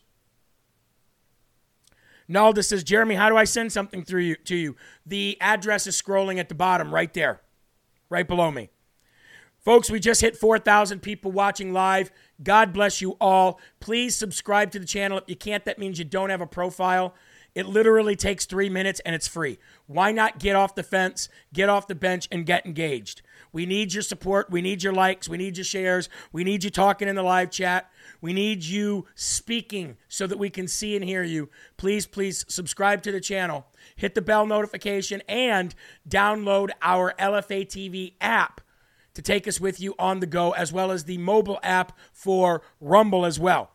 [2.29, 4.77] Nalda says, Jeremy, how do I send something through you to you?
[5.05, 7.41] The address is scrolling at the bottom, right there,
[8.09, 8.71] right below me.
[9.59, 12.11] Folks, we just hit 4,000 people watching live.
[12.43, 13.61] God bless you all.
[13.81, 15.19] Please subscribe to the channel.
[15.19, 17.15] If you can't, that means you don't have a profile.
[17.55, 19.59] It literally takes three minutes and it's free.
[19.87, 23.23] Why not get off the fence, get off the bench, and get engaged?
[23.53, 24.51] We need your support.
[24.51, 25.29] We need your likes.
[25.29, 26.09] We need your shares.
[26.33, 27.91] We need you talking in the live chat.
[28.21, 31.51] We need you speaking so that we can see and hear you.
[31.77, 35.75] Please, please subscribe to the channel, hit the bell notification, and
[36.09, 38.61] download our LFA TV app
[39.15, 42.63] to take us with you on the go, as well as the mobile app for
[42.81, 43.71] Rumble as well.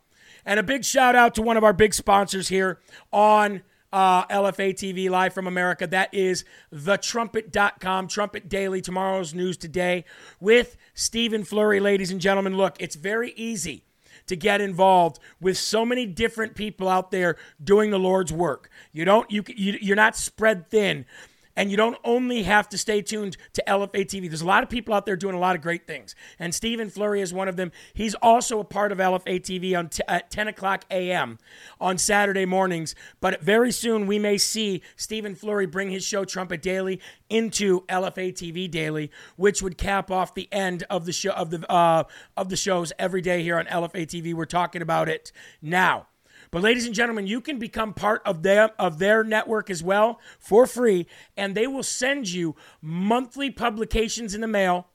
[0.45, 2.79] And a big shout out to one of our big sponsors here
[3.11, 5.87] on uh, LFA TV live from America.
[5.87, 6.43] That is
[6.73, 10.05] thetrumpet.com, Trumpet Daily, tomorrow's news today
[10.39, 12.57] with Stephen Flurry, ladies and gentlemen.
[12.57, 13.85] Look, it's very easy
[14.27, 18.69] to get involved with so many different people out there doing the Lord's work.
[18.91, 21.05] You don't you, you you're not spread thin.
[21.55, 24.29] And you don't only have to stay tuned to LFA TV.
[24.29, 26.15] There's a lot of people out there doing a lot of great things.
[26.37, 27.71] And Stephen Flurry is one of them.
[27.93, 31.37] He's also a part of LFA TV on t- at 10 o'clock a.m.
[31.79, 32.95] on Saturday mornings.
[33.21, 38.33] But very soon we may see Stephen Flurry bring his show Trumpet Daily into LFA
[38.33, 42.03] TV Daily, which would cap off the end of the show of the uh,
[42.37, 44.33] of the shows every day here on LFA TV.
[44.33, 46.07] We're talking about it now.
[46.51, 50.19] But ladies and gentlemen, you can become part of their of their network as well
[50.39, 54.87] for free, and they will send you monthly publications in the mail.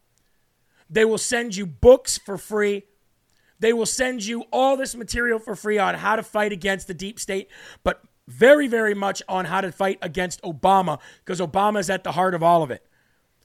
[0.89, 2.85] They will send you books for free.
[3.59, 6.95] They will send you all this material for free on how to fight against the
[6.95, 7.49] deep state,
[7.85, 12.13] but very, very much on how to fight against Obama, because Obama is at the
[12.13, 12.87] heart of all of it.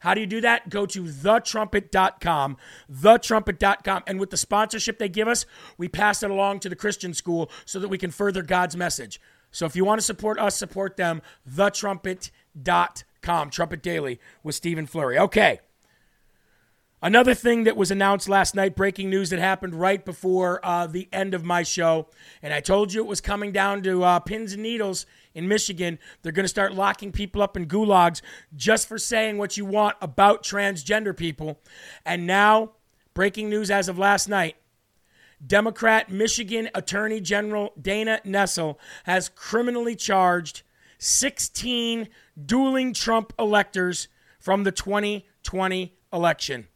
[0.00, 0.68] How do you do that?
[0.68, 2.56] Go to thetrumpet.com,
[2.92, 4.02] thetrumpet.com.
[4.06, 5.46] And with the sponsorship they give us,
[5.78, 9.20] we pass it along to the Christian school so that we can further God's message.
[9.50, 15.18] So if you want to support us, support them, thetrumpet.com, Trumpet Daily with Stephen Flurry.
[15.18, 15.60] Okay.
[17.02, 21.08] Another thing that was announced last night, breaking news that happened right before uh, the
[21.12, 22.08] end of my show,
[22.42, 25.04] and I told you it was coming down to uh, pins and needles
[25.36, 26.00] in Michigan.
[26.22, 28.22] They're going to start locking people up in gulags
[28.56, 31.60] just for saying what you want about transgender people.
[32.04, 32.72] And now,
[33.14, 34.56] breaking news as of last night
[35.44, 40.62] Democrat Michigan Attorney General Dana Nessel has criminally charged
[40.98, 42.08] 16
[42.42, 44.08] dueling Trump electors
[44.40, 46.68] from the 2020 election.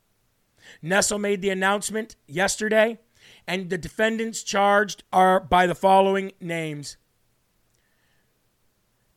[0.84, 2.98] Nessel made the announcement yesterday,
[3.46, 6.98] and the defendants charged are by the following names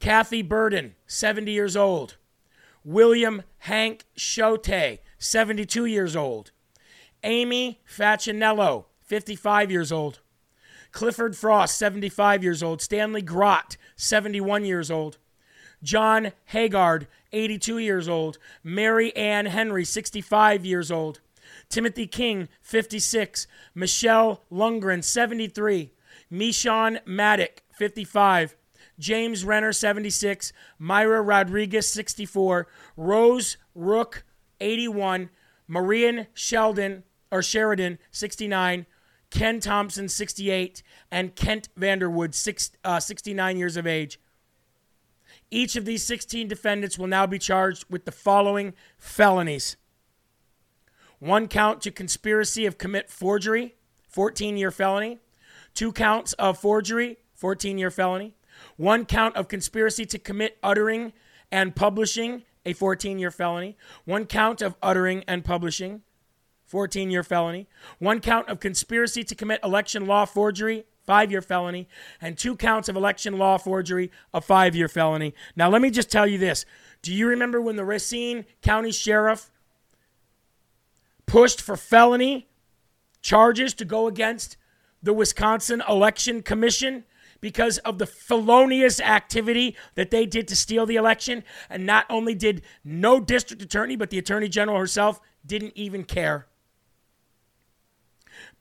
[0.04, 2.18] Kathy Berden, 70 years old.
[2.84, 6.52] William Hank Choate, 72 years old.
[7.24, 10.20] Amy Facchinello, 55 years old.
[10.92, 12.82] Clifford Frost, 75 years old.
[12.82, 15.20] Stanley Grot, 71 years old.
[15.82, 18.38] John Haggard, 82 years old.
[18.62, 21.22] Mary Ann Henry, 65 years old.
[21.70, 23.48] Timothy King, 56.
[23.74, 25.94] Michelle Lundgren, 73.
[26.30, 28.58] Meshawn Maddock, 55.
[29.00, 30.54] James Renner, 76.
[30.80, 32.68] Myra Rodriguez, 64.
[32.96, 34.24] Rose Rook,
[34.60, 35.30] 81.
[35.68, 38.86] Marian Sheldon or Sheridan, 69,
[39.32, 44.20] Ken Thompson, 68, and Kent Vanderwood, six, uh, 69 years of age.
[45.50, 49.78] Each of these 16 defendants will now be charged with the following felonies
[51.20, 53.76] one count to conspiracy of commit forgery,
[54.10, 55.20] 14 year felony,
[55.74, 58.36] two counts of forgery, 14 year felony,
[58.78, 61.14] one count of conspiracy to commit uttering
[61.52, 66.02] and publishing, a 14 year felony, one count of uttering and publishing,
[66.66, 67.68] 14 year felony,
[68.00, 71.88] one count of conspiracy to commit election law forgery, five year felony,
[72.22, 75.34] and two counts of election law forgery, a five year felony.
[75.56, 76.66] Now, let me just tell you this.
[77.02, 79.52] Do you remember when the Racine County Sheriff
[81.26, 82.48] pushed for felony
[83.22, 84.58] charges to go against
[85.02, 87.04] the Wisconsin Election Commission?
[87.44, 91.44] Because of the felonious activity that they did to steal the election.
[91.70, 96.48] And not only did no district attorney, but the attorney general herself didn't even care.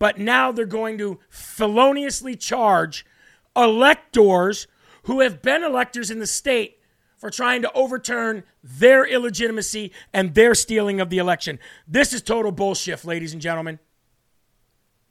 [0.01, 3.07] But now they're going to feloniously charge
[3.55, 4.67] electors
[5.05, 6.81] who have been electors in the state
[7.17, 11.61] for trying to overturn their illegitimacy and their stealing of the election.
[11.87, 13.79] This is total bullshit, ladies and gentlemen.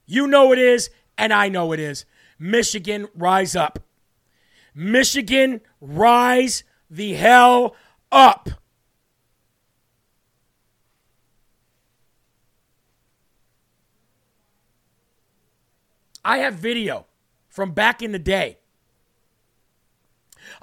[0.06, 2.04] You know it is, and I know it is.
[2.44, 3.78] Michigan, rise up.
[4.74, 7.76] Michigan, rise the hell
[8.12, 8.50] up.
[16.26, 17.06] I have video
[17.48, 18.58] from back in the day.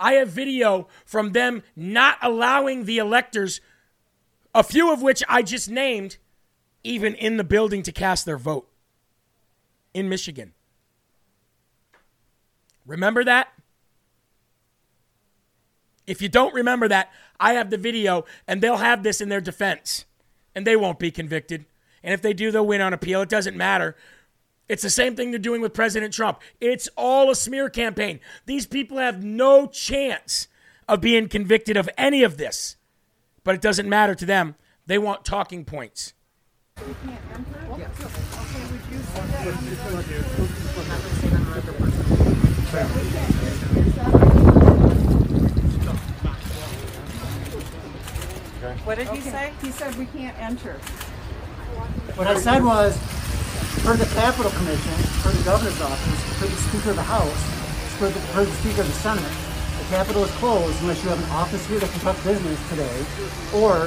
[0.01, 3.61] I have video from them not allowing the electors,
[4.53, 6.17] a few of which I just named,
[6.83, 8.69] even in the building to cast their vote
[9.95, 10.55] in Michigan.
[12.89, 13.53] Remember that?
[16.07, 19.43] If you don't remember that, I have the video and they'll have this in their
[19.43, 20.07] defense
[20.55, 21.67] and they won't be convicted.
[22.03, 23.21] And if they do, they'll win on appeal.
[23.21, 23.95] It doesn't matter.
[24.71, 26.41] It's the same thing they're doing with President Trump.
[26.63, 28.21] It's all a smear campaign.
[28.47, 30.49] These people have no chance
[30.89, 32.77] of being convicted of any of this.
[33.45, 34.55] But it doesn't matter to them.
[34.87, 36.15] They want talking points.
[48.85, 49.55] What did he say?
[49.63, 50.75] He said we can't enter.
[52.17, 52.95] What I said was,
[53.81, 54.93] for the Capitol Commission,
[55.25, 57.43] for the governor's office, for the Speaker of the House,
[57.97, 61.25] for the, for the Speaker of the Senate, the Capitol is closed unless you have
[61.25, 63.05] an office here that conduct business today,
[63.55, 63.87] or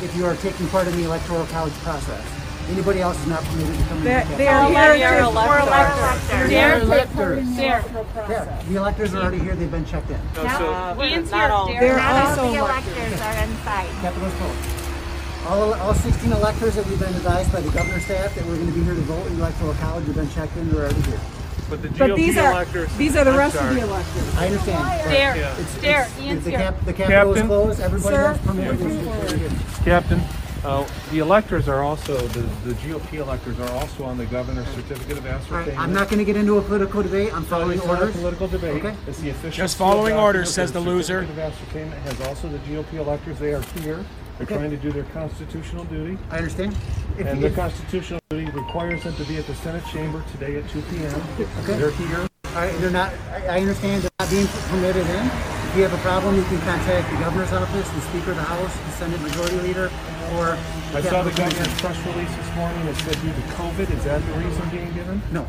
[0.00, 2.41] if you are taking part in the Electoral College process.
[2.70, 4.04] Anybody else is not permitted to come in.
[4.04, 4.76] They're, the they're Capitol.
[4.76, 5.48] here They're to, electors.
[5.48, 6.28] we're electors.
[6.28, 7.38] They're They're electors.
[7.38, 8.64] in the electoral Yeah, process.
[8.68, 10.20] the electors are already here, they've been checked in.
[10.36, 11.66] Uh, Ian's not here, all.
[11.66, 12.96] They're Not all the electors.
[12.96, 13.88] electors are inside.
[14.00, 15.46] Capitol is closed.
[15.48, 18.68] All, all 16 electors that we've been advised by the governor's staff that we're going
[18.68, 21.20] to be here to vote in Electoral College have been checked in, they're already here.
[21.68, 22.96] But the GOP But these are, electors.
[22.96, 23.74] these are the I'm rest of sorry.
[23.74, 24.34] the electors.
[24.36, 24.82] I understand.
[25.02, 26.58] but Derek, it's- Derek, it's- Ian's the here.
[26.60, 27.46] cap- The Capitol is Captain?
[27.48, 28.28] closed, everybody Sir?
[28.28, 29.50] has permitted to be here.
[29.84, 30.20] Captain,
[30.64, 35.18] uh, the electors are also, the, the GOP electors are also on the governor's certificate
[35.18, 35.78] of All right, ascertainment.
[35.78, 38.16] I'm not going to get into a political debate, I'm following it's not a orders.
[38.16, 38.84] political debate.
[38.84, 38.96] Okay.
[39.06, 39.56] It's the official.
[39.64, 41.22] Just following orders, says the loser.
[41.26, 43.38] certificate of ascertainment has also the GOP electors.
[43.38, 44.04] They are here.
[44.38, 44.54] They're Okay.
[44.56, 46.18] trying to do their constitutional duty.
[46.30, 46.74] I understand.
[47.18, 50.56] If And you- their constitutional duty requires them to be at the Senate chamber today
[50.56, 51.22] at 2 p.m.
[51.64, 51.76] Okay.
[51.78, 52.26] They're here.
[52.46, 55.51] All right, they're not, I I understand they're not being permitted in.
[55.72, 58.42] If you have a problem, you can contact the governor's office, the Speaker of the
[58.42, 59.90] House, the Senate Majority Leader,
[60.36, 60.58] or.
[60.92, 62.84] I saw the Capitol governor's press release this morning.
[62.84, 63.90] that said due to COVID.
[63.96, 65.22] Is that the reason being given?
[65.32, 65.48] No,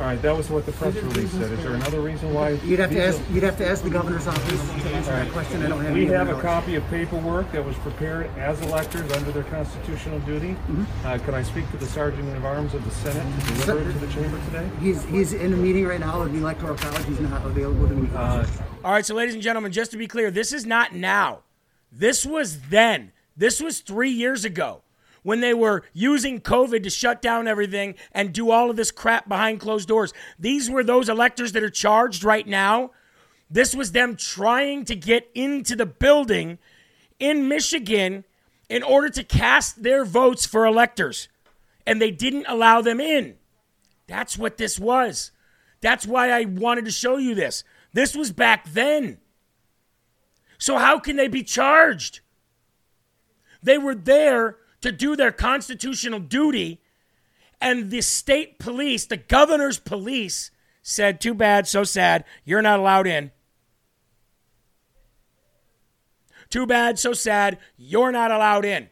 [0.00, 1.52] All right, that was what the press release said.
[1.52, 2.58] Is there another reason why?
[2.64, 5.30] you'd have to these ask, you'd have to ask the governor's office to answer that
[5.30, 5.94] question, I don't have.
[5.94, 6.42] We any have a knowledge.
[6.44, 10.54] copy of paperwork that was prepared as electors under their constitutional duty.
[10.66, 11.06] Mm-hmm.
[11.06, 13.92] Uh, Can I speak to the Sergeant at Arms of the Senate to deliver it
[13.92, 14.68] to the chamber today?
[14.80, 17.94] He's, he's in a meeting right now with the Electoral College, he's not available to
[17.94, 18.12] meet.
[18.12, 18.44] Uh,
[18.84, 21.40] All right, so ladies and gentlemen, just to be clear, this is not now.
[21.90, 23.12] This was then.
[23.34, 24.82] This was three years ago
[25.22, 29.26] when they were using COVID to shut down everything and do all of this crap
[29.26, 30.12] behind closed doors.
[30.38, 32.90] These were those electors that are charged right now.
[33.50, 36.58] This was them trying to get into the building
[37.18, 38.24] in Michigan
[38.68, 41.28] in order to cast their votes for electors.
[41.86, 43.36] And they didn't allow them in.
[44.08, 45.30] That's what this was.
[45.80, 47.64] That's why I wanted to show you this.
[47.94, 49.18] This was back then.
[50.58, 52.20] So, how can they be charged?
[53.62, 56.82] They were there to do their constitutional duty,
[57.60, 60.50] and the state police, the governor's police,
[60.82, 63.30] said, Too bad, so sad, you're not allowed in.
[66.50, 68.90] Too bad, so sad, you're not allowed in.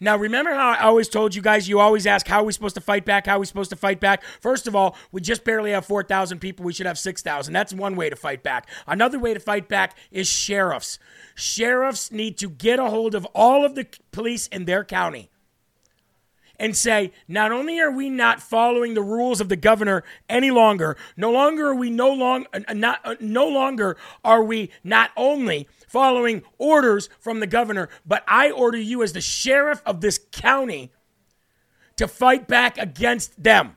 [0.00, 2.76] Now, remember how I always told you guys, you always ask, how are we supposed
[2.76, 3.26] to fight back?
[3.26, 4.22] How are we supposed to fight back?
[4.40, 6.64] First of all, we just barely have 4,000 people.
[6.64, 7.52] We should have 6,000.
[7.52, 8.68] That's one way to fight back.
[8.86, 10.98] Another way to fight back is sheriffs.
[11.34, 15.30] Sheriffs need to get a hold of all of the police in their county
[16.58, 20.96] and say, not only are we not following the rules of the governor any longer,
[21.16, 25.68] no longer are we no long uh, not uh, no longer are we not only
[25.86, 30.92] following orders from the governor, but I order you as the sheriff of this county
[31.96, 33.76] to fight back against them.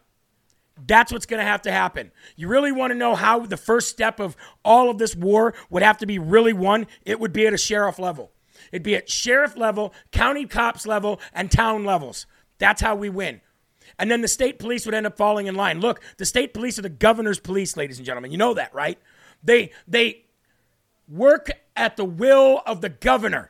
[0.88, 2.12] That's what's going to have to happen.
[2.36, 5.84] You really want to know how the first step of all of this war would
[5.84, 6.88] have to be really won?
[7.06, 8.32] It would be at a sheriff level.
[8.72, 12.26] It'd be at sheriff level, county cops level, and town levels.
[12.62, 13.42] That's how we win.
[13.98, 15.80] And then the state police would end up falling in line.
[15.80, 18.32] Look, the state police are the governor's police, ladies and gentlemen.
[18.32, 19.00] You know that, right?
[19.44, 20.26] They they
[21.10, 23.50] work at the will of the governor.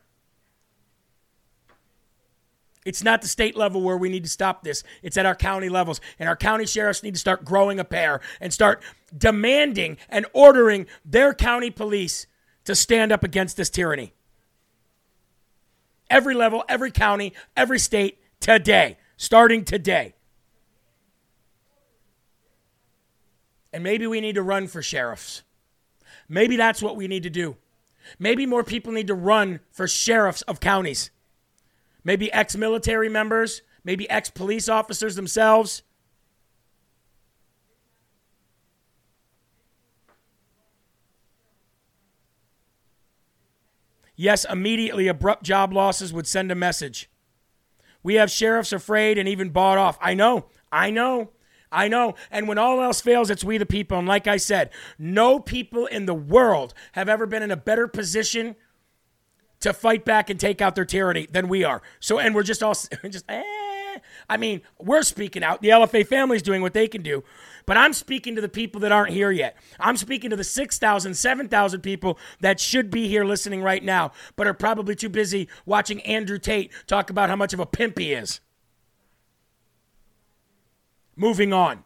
[2.86, 4.82] It's not the state level where we need to stop this.
[5.04, 6.00] It's at our county levels.
[6.18, 8.82] And our county sheriffs need to start growing a pair and start
[9.16, 12.28] demanding and ordering their county police
[12.64, 14.14] to stand up against this tyranny.
[16.10, 20.16] Every level, every county, every state, today starting today.
[23.72, 25.44] And maybe we need to run for sheriffs.
[26.28, 27.56] Maybe that's what we need to do.
[28.18, 31.12] Maybe more people need to run for sheriffs of counties.
[32.04, 35.84] Maybe ex military members, maybe ex police officers themselves.
[44.16, 47.11] Yes, immediately abrupt job losses would send a message.
[48.04, 49.98] We have sheriffs afraid and even bought off.
[50.02, 50.46] I know.
[50.72, 51.32] I know.
[51.72, 52.16] I know.
[52.30, 53.98] And when all else fails, it's we the people.
[53.98, 57.88] And like I said, no people in the world have ever been in a better
[57.88, 58.56] position
[59.62, 61.82] to fight back and take out their tyranny than we are.
[62.00, 62.74] So, and we're just all
[63.10, 63.44] just, eh.
[64.32, 65.62] I mean, we're speaking out.
[65.62, 67.22] The LFA family's doing what they can do.
[67.66, 69.58] But I'm speaking to the people that aren't here yet.
[69.78, 74.48] I'm speaking to the 6,000, 7,000 people that should be here listening right now, but
[74.48, 78.14] are probably too busy watching Andrew Tate talk about how much of a pimp he
[78.14, 78.40] is.
[81.18, 81.84] Moving on.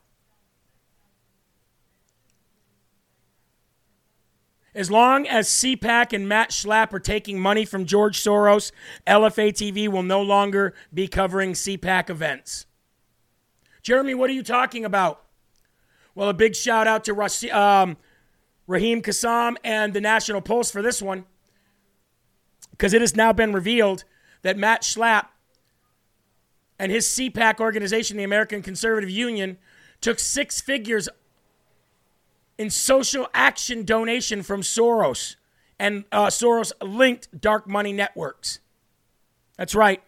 [4.75, 8.73] As long as CPAC and Matt Schlapp are taking money from George Soros,
[9.07, 12.65] LFA TV will no longer be covering CPAC events.
[13.81, 15.23] Jeremy, what are you talking about?
[16.13, 17.95] Well, a big shout out to um,
[18.67, 21.23] Raheem Kassam and the National Pulse for this one,
[22.71, 24.03] because it has now been revealed
[24.41, 25.27] that Matt Schlapp
[26.77, 29.57] and his CPAC organization, the American Conservative Union,
[30.01, 31.07] took six figures
[32.57, 35.35] in social action donation from Soros
[35.79, 38.59] and uh, Soros linked dark money networks.
[39.57, 40.01] That's right.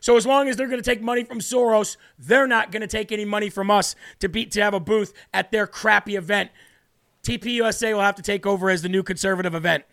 [0.00, 2.88] So as long as they're going to take money from Soros, they're not going to
[2.88, 6.50] take any money from us to beat to have a booth at their crappy event.
[7.22, 9.84] TPUSA will have to take over as the new conservative event.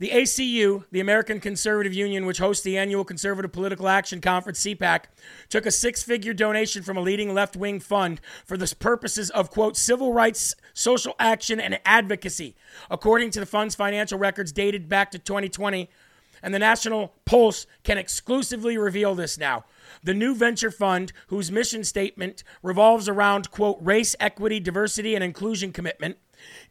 [0.00, 5.06] The ACU, the American Conservative Union, which hosts the annual Conservative Political Action Conference, CPAC,
[5.48, 9.50] took a six figure donation from a leading left wing fund for the purposes of,
[9.50, 12.54] quote, civil rights, social action, and advocacy.
[12.88, 15.90] According to the fund's financial records dated back to 2020,
[16.44, 19.64] and the National Pulse can exclusively reveal this now.
[20.04, 25.72] The new venture fund, whose mission statement revolves around, quote, race, equity, diversity, and inclusion
[25.72, 26.18] commitment,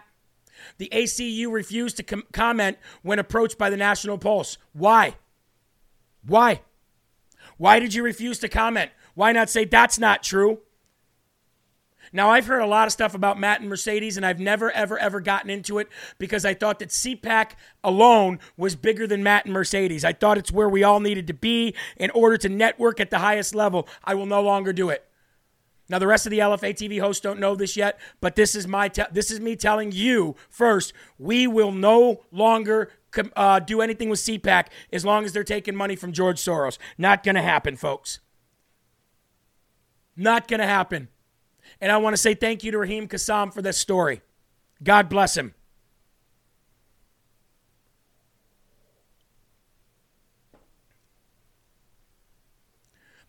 [0.78, 4.59] The ACU refused to com- comment when approached by the National Pulse.
[4.72, 5.14] Why?
[6.24, 6.62] Why?
[7.57, 8.91] Why did you refuse to comment?
[9.14, 10.61] Why not say that's not true?
[12.12, 14.98] Now, I've heard a lot of stuff about Matt and Mercedes, and I've never, ever,
[14.98, 15.88] ever gotten into it
[16.18, 17.52] because I thought that CPAC
[17.84, 20.04] alone was bigger than Matt and Mercedes.
[20.04, 23.18] I thought it's where we all needed to be in order to network at the
[23.18, 23.88] highest level.
[24.04, 25.04] I will no longer do it.
[25.90, 28.66] Now, the rest of the LFA TV hosts don't know this yet, but this is
[28.66, 30.92] my te- this is me telling you first.
[31.18, 32.90] We will no longer
[33.34, 36.76] uh, do anything with CPAC as long as they're taking money from George Soros.
[36.98, 38.20] Not going to happen, folks.
[40.14, 41.09] Not going to happen.
[41.81, 44.20] And I want to say thank you to Raheem Kassam for this story.
[44.83, 45.55] God bless him.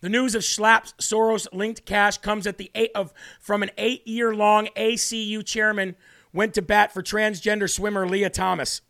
[0.00, 4.06] The news of Schlapp's Soros linked cash comes at the eight of from an eight
[4.06, 5.94] year long ACU chairman
[6.32, 8.80] went to bat for transgender swimmer Lia Thomas.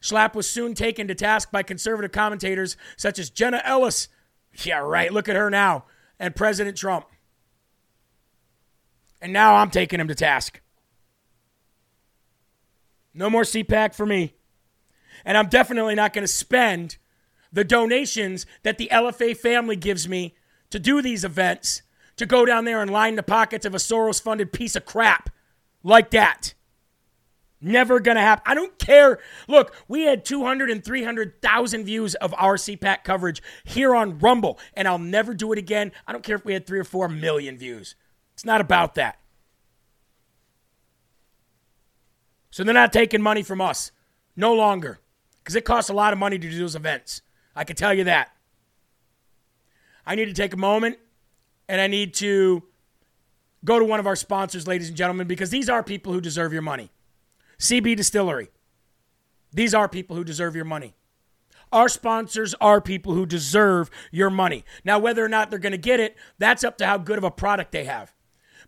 [0.00, 4.08] Schlapp was soon taken to task by conservative commentators such as Jenna Ellis.
[4.64, 5.12] Yeah, right.
[5.12, 5.84] Look at her now.
[6.18, 7.06] And President Trump.
[9.20, 10.60] And now I'm taking him to task.
[13.14, 14.34] No more CPAC for me.
[15.24, 16.96] And I'm definitely not going to spend
[17.52, 20.34] the donations that the LFA family gives me
[20.70, 21.82] to do these events
[22.16, 25.30] to go down there and line the pockets of a Soros funded piece of crap
[25.82, 26.54] like that.
[27.60, 28.44] Never gonna happen.
[28.46, 29.18] I don't care.
[29.48, 34.86] Look, we had 200 and 300,000 views of our CPAC coverage here on Rumble, and
[34.86, 35.92] I'll never do it again.
[36.06, 37.96] I don't care if we had three or four million views.
[38.34, 39.18] It's not about that.
[42.50, 43.90] So they're not taking money from us.
[44.36, 45.00] No longer.
[45.42, 47.22] Because it costs a lot of money to do those events.
[47.56, 48.30] I can tell you that.
[50.06, 50.98] I need to take a moment
[51.68, 52.62] and I need to
[53.64, 56.52] go to one of our sponsors, ladies and gentlemen, because these are people who deserve
[56.52, 56.90] your money.
[57.58, 58.50] CB Distillery.
[59.52, 60.94] These are people who deserve your money.
[61.72, 64.64] Our sponsors are people who deserve your money.
[64.84, 67.24] Now, whether or not they're going to get it, that's up to how good of
[67.24, 68.14] a product they have.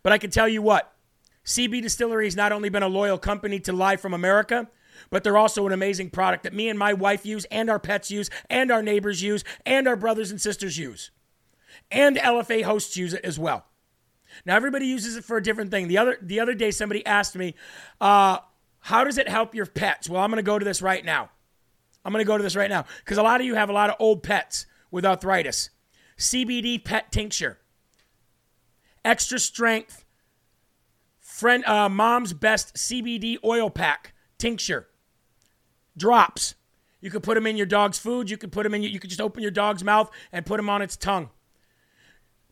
[0.03, 0.93] But I can tell you what
[1.45, 4.67] CB Distillery has not only been a loyal company to Live from America,
[5.09, 8.11] but they're also an amazing product that me and my wife use, and our pets
[8.11, 11.11] use, and our neighbors use, and our brothers and sisters use.
[11.89, 13.65] And LFA hosts use it as well.
[14.45, 15.87] Now everybody uses it for a different thing.
[15.87, 17.55] The other the other day somebody asked me,
[17.99, 18.37] uh,
[18.81, 20.09] how does it help your pets?
[20.09, 21.29] Well, I'm going to go to this right now.
[22.03, 23.73] I'm going to go to this right now because a lot of you have a
[23.73, 25.69] lot of old pets with arthritis.
[26.17, 27.59] CBD pet tincture,
[29.03, 30.05] extra strength,
[31.19, 34.87] friend, uh, mom's best CBD oil pack tincture,
[35.97, 36.55] drops.
[36.99, 38.29] You could put them in your dog's food.
[38.29, 38.83] You could put them in.
[38.83, 41.29] You could just open your dog's mouth and put them on its tongue.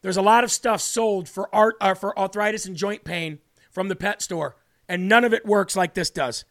[0.02, 3.90] There's a lot of stuff sold for art uh, for arthritis and joint pain from
[3.90, 4.56] the pet store
[4.90, 6.44] and none of it works like this does.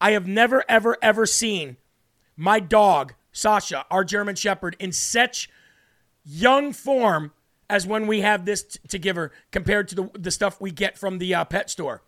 [0.00, 1.78] I have never, ever, ever seen
[2.36, 5.48] my dog, Sasha, our German Shepherd, in such
[6.22, 7.32] young form
[7.68, 10.70] as when we have this t- to give her compared to the, the stuff we
[10.70, 12.02] get from the uh, pet store.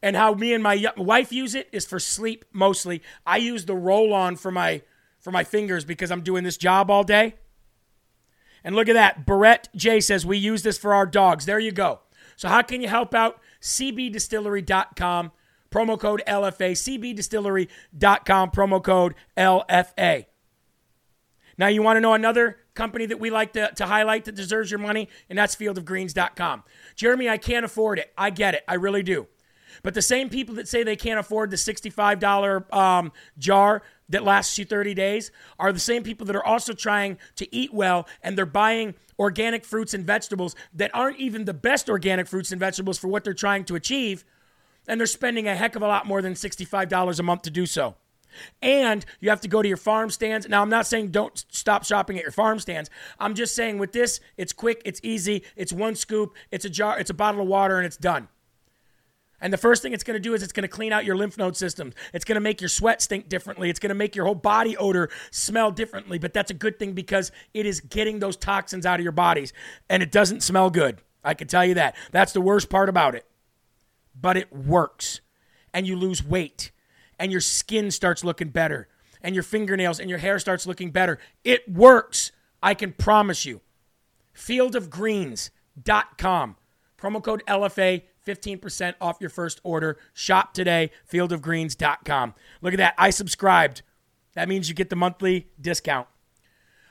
[0.00, 3.02] And how me and my wife use it is for sleep mostly.
[3.26, 4.82] I use the roll on for my
[5.18, 7.34] for my fingers because I'm doing this job all day.
[8.62, 9.26] And look at that.
[9.26, 11.46] Barrett J says we use this for our dogs.
[11.46, 12.00] There you go.
[12.36, 13.40] So how can you help out?
[13.60, 15.32] cbdistillery.com,
[15.70, 20.26] promo code LFA, cbdistillery.com, promo code LFA.
[21.58, 24.70] Now, you want to know another company that we like to, to highlight that deserves
[24.70, 26.62] your money, and that's fieldofgreens.com.
[26.94, 28.12] Jeremy, I can't afford it.
[28.16, 28.62] I get it.
[28.68, 29.26] I really do.
[29.82, 34.58] But the same people that say they can't afford the $65 um, jar that lasts
[34.58, 38.36] you 30 days are the same people that are also trying to eat well and
[38.36, 42.98] they're buying organic fruits and vegetables that aren't even the best organic fruits and vegetables
[42.98, 44.24] for what they're trying to achieve.
[44.86, 47.66] And they're spending a heck of a lot more than $65 a month to do
[47.66, 47.96] so.
[48.62, 50.48] And you have to go to your farm stands.
[50.48, 52.90] Now, I'm not saying don't stop shopping at your farm stands.
[53.18, 56.98] I'm just saying with this, it's quick, it's easy, it's one scoop, it's a jar,
[56.98, 58.28] it's a bottle of water, and it's done.
[59.40, 61.16] And the first thing it's going to do is it's going to clean out your
[61.16, 61.92] lymph node system.
[62.12, 63.70] It's going to make your sweat stink differently.
[63.70, 66.18] It's going to make your whole body odor smell differently.
[66.18, 69.52] But that's a good thing because it is getting those toxins out of your bodies.
[69.88, 70.98] And it doesn't smell good.
[71.22, 71.94] I can tell you that.
[72.10, 73.26] That's the worst part about it.
[74.20, 75.20] But it works.
[75.72, 76.72] And you lose weight.
[77.18, 78.88] And your skin starts looking better.
[79.22, 81.20] And your fingernails and your hair starts looking better.
[81.44, 82.32] It works.
[82.60, 83.60] I can promise you.
[84.34, 86.56] Fieldofgreens.com.
[87.00, 89.98] Promo code LFA 15% off your first order.
[90.12, 92.34] Shop today, fieldofgreens.com.
[92.60, 92.94] Look at that.
[92.98, 93.82] I subscribed.
[94.34, 96.06] That means you get the monthly discount.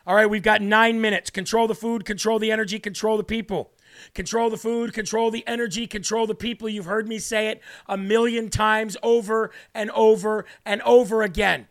[0.05, 1.29] All right, we've got nine minutes.
[1.29, 3.71] Control the food, control the energy, control the people.
[4.13, 6.69] Control the food, control the energy, control the people.
[6.69, 11.67] You've heard me say it a million times over and over and over again.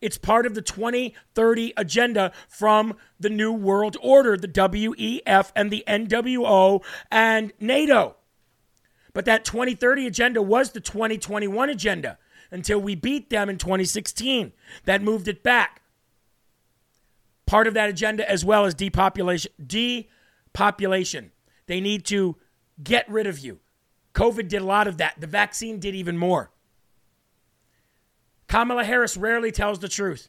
[0.00, 5.84] It's part of the 2030 agenda from the New World Order, the WEF and the
[5.86, 8.16] NWO and NATO.
[9.14, 12.18] But that 2030 agenda was the 2021 agenda
[12.50, 14.52] until we beat them in 2016.
[14.84, 15.82] That moved it back.
[17.46, 19.52] Part of that agenda as well as depopulation.
[19.64, 21.32] Depopulation.
[21.66, 22.36] They need to
[22.82, 23.60] get rid of you.
[24.14, 25.20] COVID did a lot of that.
[25.20, 26.50] The vaccine did even more.
[28.48, 30.28] Kamala Harris rarely tells the truth.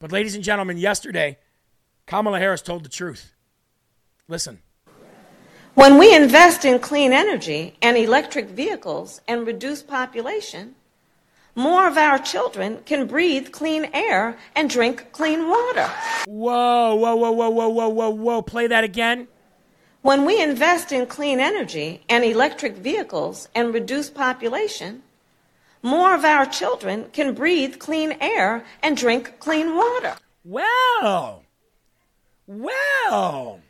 [0.00, 1.38] But, ladies and gentlemen, yesterday,
[2.06, 3.32] Kamala Harris told the truth.
[4.28, 4.60] Listen.
[5.78, 10.74] When we invest in clean energy and electric vehicles and reduce population,
[11.54, 15.88] more of our children can breathe clean air and drink clean water.
[16.26, 18.42] Whoa, whoa, whoa, whoa, whoa, whoa, whoa, whoa.
[18.42, 19.28] Play that again.
[20.02, 25.04] When we invest in clean energy and electric vehicles and reduce population,
[25.80, 30.16] more of our children can breathe clean air and drink clean water.
[30.44, 31.44] Well,
[32.48, 33.60] well,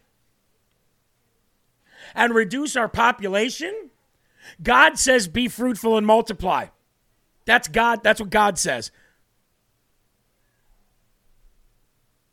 [2.18, 3.90] and reduce our population?
[4.62, 6.66] God says, be fruitful and multiply.
[7.46, 8.90] That's God, that's what God says.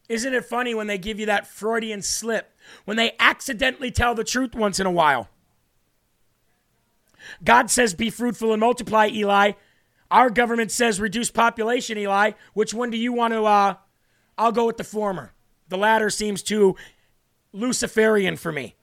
[0.09, 2.51] Isn't it funny when they give you that Freudian slip,
[2.85, 5.29] when they accidentally tell the truth once in a while?
[7.43, 9.53] God says, be fruitful and multiply, Eli.
[10.11, 12.31] Our government says, reduce population, Eli.
[12.53, 13.43] Which one do you want to?
[13.43, 13.75] Uh,
[14.37, 15.33] I'll go with the former.
[15.69, 16.75] The latter seems too
[17.51, 18.75] Luciferian for me.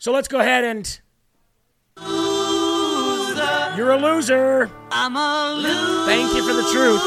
[0.00, 1.00] So let's go ahead and.
[3.76, 4.70] You're a loser.
[4.90, 6.06] I'm a loser.
[6.06, 7.02] Thank you for the truth.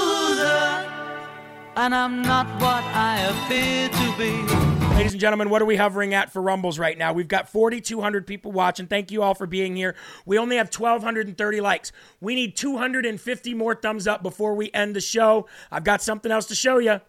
[1.76, 4.94] And I'm not what I appear to be.
[4.94, 7.14] Ladies and gentlemen, what are we hovering at for Rumbles right now?
[7.14, 8.86] We've got 4,200 people watching.
[8.86, 9.96] Thank you all for being here.
[10.28, 11.92] We only have 1,230 likes.
[12.22, 15.48] We need 250 more thumbs up before we end the show.
[15.72, 17.02] I've got something else to show you.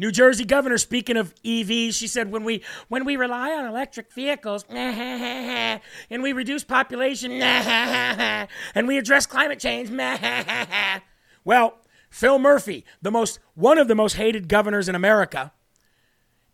[0.00, 4.10] New Jersey governor, speaking of EVs, she said when we when we rely on electric
[4.14, 5.82] vehicles and
[6.22, 9.90] we reduce population and we address climate change,
[11.44, 15.52] well, Phil Murphy, the most one of the most hated governors in America,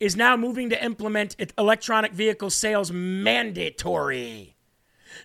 [0.00, 4.55] is now moving to implement electronic vehicle sales mandatory.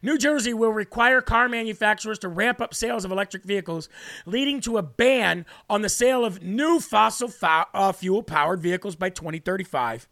[0.01, 3.89] New Jersey will require car manufacturers to ramp up sales of electric vehicles,
[4.25, 8.95] leading to a ban on the sale of new fossil fo- uh, fuel powered vehicles
[8.95, 10.07] by 2035.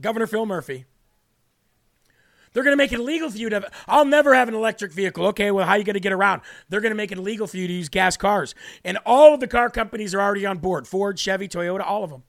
[0.00, 0.84] Governor Phil Murphy.
[2.52, 3.84] They're going to make it illegal for you to have.
[3.88, 5.26] I'll never have an electric vehicle.
[5.28, 6.40] Okay, well, how are you going to get around?
[6.68, 8.54] They're going to make it illegal for you to use gas cars.
[8.84, 12.10] And all of the car companies are already on board Ford, Chevy, Toyota, all of
[12.10, 12.22] them.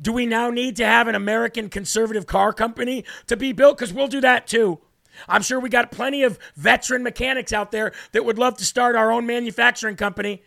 [0.00, 3.78] Do we now need to have an American conservative car company to be built?
[3.78, 4.80] Because we'll do that too.
[5.28, 8.96] I'm sure we got plenty of veteran mechanics out there that would love to start
[8.96, 10.42] our own manufacturing company.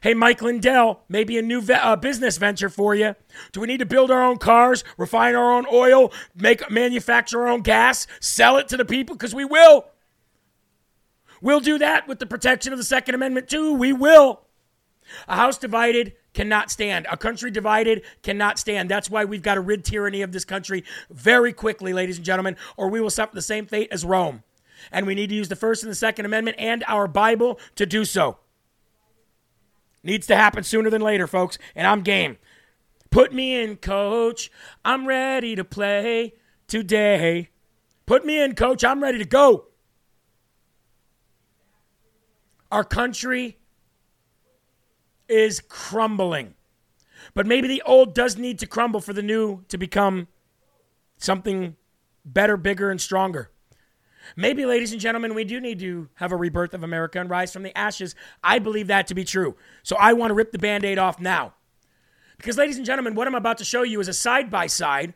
[0.00, 3.14] Hey, Mike Lindell, maybe a new ve- uh, business venture for you.
[3.52, 7.48] Do we need to build our own cars, refine our own oil, make manufacture our
[7.48, 9.14] own gas, sell it to the people?
[9.14, 9.86] Because we will.
[11.40, 13.74] We'll do that with the protection of the Second Amendment too.
[13.74, 14.40] We will.
[15.28, 17.06] A house divided cannot stand.
[17.10, 18.90] A country divided cannot stand.
[18.90, 22.56] That's why we've got to rid tyranny of this country very quickly, ladies and gentlemen,
[22.76, 24.42] or we will suffer the same fate as Rome.
[24.92, 27.86] And we need to use the First and the Second Amendment and our Bible to
[27.86, 28.38] do so.
[30.02, 32.36] Needs to happen sooner than later, folks, and I'm game.
[33.10, 34.50] Put me in, coach.
[34.84, 36.34] I'm ready to play
[36.66, 37.48] today.
[38.04, 38.84] Put me in, coach.
[38.84, 39.66] I'm ready to go.
[42.70, 43.56] Our country
[45.34, 46.54] is crumbling.
[47.34, 50.28] But maybe the old does need to crumble for the new to become
[51.18, 51.74] something
[52.24, 53.50] better, bigger, and stronger.
[54.36, 57.52] Maybe, ladies and gentlemen, we do need to have a rebirth of America and rise
[57.52, 58.14] from the ashes.
[58.42, 59.56] I believe that to be true.
[59.82, 61.54] So I want to rip the band aid off now.
[62.36, 65.14] Because, ladies and gentlemen, what I'm about to show you is a side by side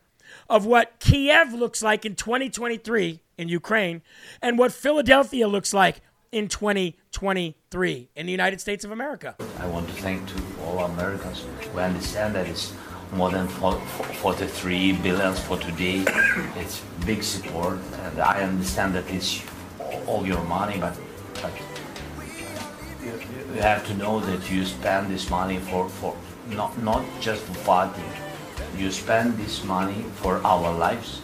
[0.50, 4.02] of what Kiev looks like in 2023 in Ukraine
[4.42, 6.02] and what Philadelphia looks like
[6.32, 9.36] in 2023 in the United States of America.
[9.58, 11.44] I want to thank to all Americans.
[11.74, 12.74] We understand that it's
[13.12, 16.04] more than 43 billions for today.
[16.56, 19.42] It's big support, and I understand that it's
[20.06, 20.96] all your money, but,
[21.40, 21.52] but
[23.02, 23.12] you,
[23.54, 26.16] you have to know that you spend this money for, for
[26.50, 28.02] not, not just for party.
[28.76, 31.22] You spend this money for our lives,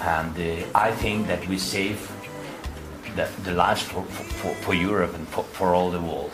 [0.00, 2.10] and uh, I think that we save
[3.16, 6.32] the, the lives for, for, for Europe and for, for all the world.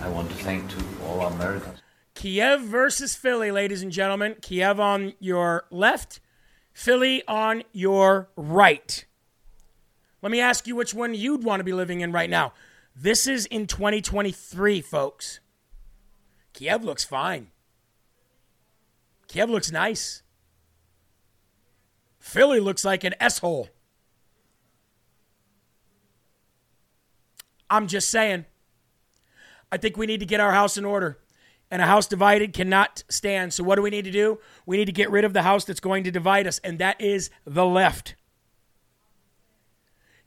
[0.00, 1.80] I want to thank to all Americans.
[2.14, 4.36] Kiev versus Philly, ladies and gentlemen.
[4.40, 6.20] Kiev on your left,
[6.72, 9.04] Philly on your right.
[10.20, 12.52] Let me ask you which one you'd want to be living in right now.
[12.94, 15.40] This is in 2023, folks.
[16.52, 17.48] Kiev looks fine.
[19.26, 20.22] Kiev looks nice.
[22.20, 23.68] Philly looks like an S hole.
[27.72, 28.44] I'm just saying.
[29.72, 31.18] I think we need to get our house in order.
[31.70, 33.54] And a house divided cannot stand.
[33.54, 34.38] So, what do we need to do?
[34.66, 37.00] We need to get rid of the house that's going to divide us, and that
[37.00, 38.14] is the left.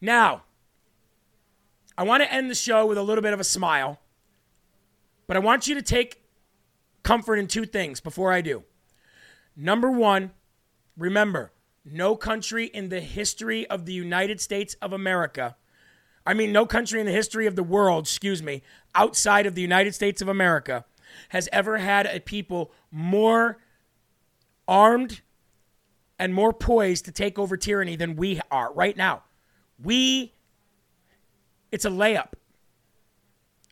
[0.01, 0.41] Now,
[1.95, 3.99] I want to end the show with a little bit of a smile,
[5.27, 6.23] but I want you to take
[7.03, 8.63] comfort in two things before I do.
[9.55, 10.31] Number one,
[10.97, 11.51] remember,
[11.85, 15.55] no country in the history of the United States of America
[16.25, 18.63] I mean, no country in the history of the world, excuse me,
[18.95, 20.85] outside of the United States of America
[21.29, 23.59] has ever had a people more
[24.67, 25.21] armed
[26.17, 29.23] and more poised to take over tyranny than we are right now.
[29.81, 30.33] We,
[31.71, 32.33] it's a layup.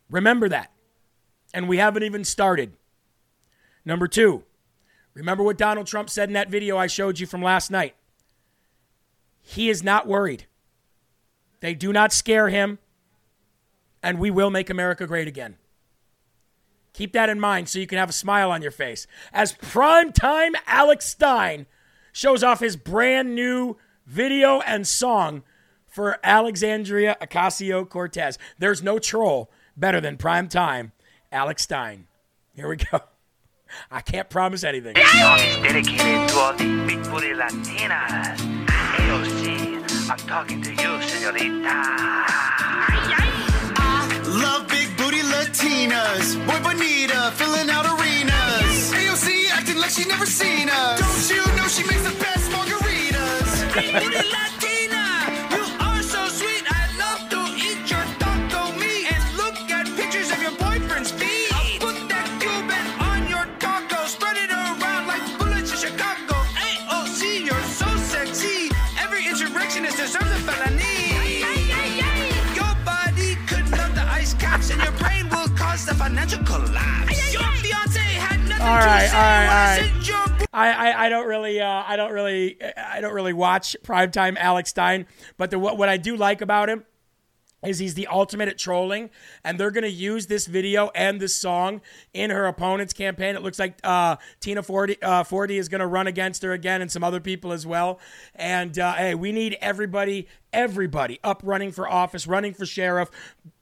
[0.10, 0.72] Remember that.
[1.54, 2.78] And we haven't even started.
[3.86, 4.44] Number two,
[5.14, 7.96] remember what Donald Trump said in that video I showed you from last night.
[9.42, 10.46] He is not worried.
[11.64, 12.78] They do not scare him,
[14.04, 15.56] and we will make America great again.
[16.92, 19.08] Keep that in mind so you can have a smile on your face.
[19.32, 21.66] As primetime Alex Stein
[22.12, 25.42] shows off his brand new video and song
[25.88, 28.38] for Alexandria Ocasio Cortez.
[28.60, 30.92] There's no troll better than primetime
[31.32, 32.08] Alex Stein.
[32.54, 33.00] Here we go.
[33.90, 34.96] I can't promise anything.
[34.96, 38.66] This song is dedicated to all big booty Latinas.
[38.68, 40.73] AOC, I'm talking to
[41.34, 41.84] senorita.
[44.26, 46.36] Love big booty Latinas.
[46.46, 48.92] Boy Bonita filling out arenas.
[48.94, 51.00] AOC acting like she never seen us.
[51.00, 54.53] Don't you know she makes the best margaritas?
[76.30, 77.42] The financial.
[77.42, 79.80] Your fiance had nothing All right, to say all right,
[80.14, 80.48] all right.
[80.54, 84.70] I, I, I don't really uh, I don't really I don't really watch primetime Alex
[84.70, 85.08] Stein,
[85.38, 86.86] but the, what what I do like about him
[87.66, 89.10] is he's the ultimate at trolling,
[89.44, 91.82] and they're going to use this video and this song
[92.14, 93.36] in her opponent's campaign.
[93.36, 96.82] It looks like uh, Tina Forty, uh, Forty is going to run against her again,
[96.82, 98.00] and some other people as well.
[98.36, 103.10] And uh, hey, we need everybody, everybody up running for office, running for sheriff,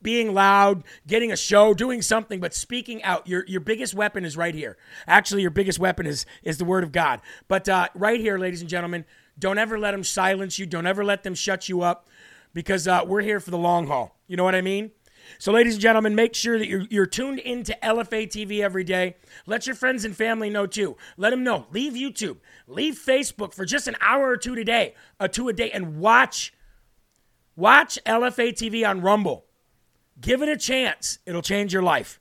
[0.01, 3.27] being loud, getting a show, doing something, but speaking out.
[3.27, 4.77] Your your biggest weapon is right here.
[5.07, 7.21] Actually, your biggest weapon is is the word of God.
[7.47, 9.05] But uh, right here, ladies and gentlemen,
[9.37, 10.65] don't ever let them silence you.
[10.65, 12.07] Don't ever let them shut you up
[12.53, 14.17] because uh, we're here for the long haul.
[14.27, 14.91] You know what I mean?
[15.37, 19.15] So, ladies and gentlemen, make sure that you're, you're tuned into LFA TV every day.
[19.45, 20.97] Let your friends and family know too.
[21.17, 21.67] Let them know.
[21.71, 22.37] Leave YouTube,
[22.67, 26.53] leave Facebook for just an hour or two today, a two a day, and watch
[27.55, 29.45] watch LFA TV on Rumble.
[30.19, 31.19] Give it a chance.
[31.25, 32.19] It'll change your life.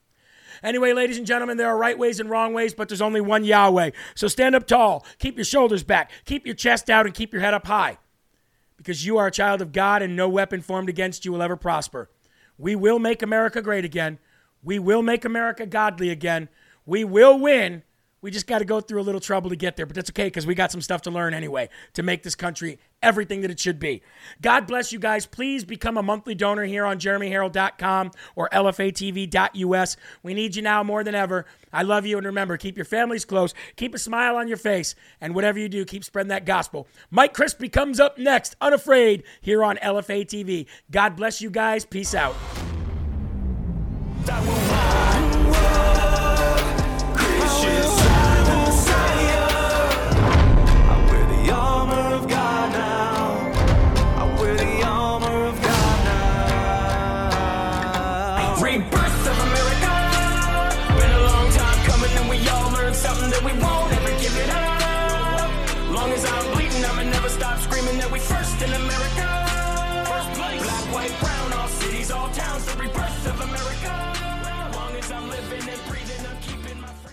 [0.62, 3.44] Anyway, ladies and gentlemen, there are right ways and wrong ways, but there's only one
[3.44, 3.90] Yahweh.
[4.14, 7.40] So stand up tall, keep your shoulders back, keep your chest out, and keep your
[7.40, 7.98] head up high
[8.80, 11.54] because you are a child of God and no weapon formed against you will ever
[11.54, 12.08] prosper.
[12.56, 14.18] We will make America great again.
[14.62, 16.48] We will make America godly again.
[16.86, 17.82] We will win.
[18.22, 20.26] We just got to go through a little trouble to get there, but that's okay
[20.26, 23.58] because we got some stuff to learn anyway to make this country everything that it
[23.58, 24.02] should be.
[24.42, 25.26] God bless you guys.
[25.26, 29.96] Please become a monthly donor here on jeremyherrell.com or lfatv.us.
[30.22, 31.46] We need you now more than ever.
[31.72, 34.94] I love you, and remember, keep your families close, keep a smile on your face,
[35.20, 36.88] and whatever you do, keep spreading that gospel.
[37.10, 40.66] Mike Crispi comes up next, unafraid, here on LFA TV.
[40.90, 41.84] God bless you guys.
[41.84, 42.34] Peace out.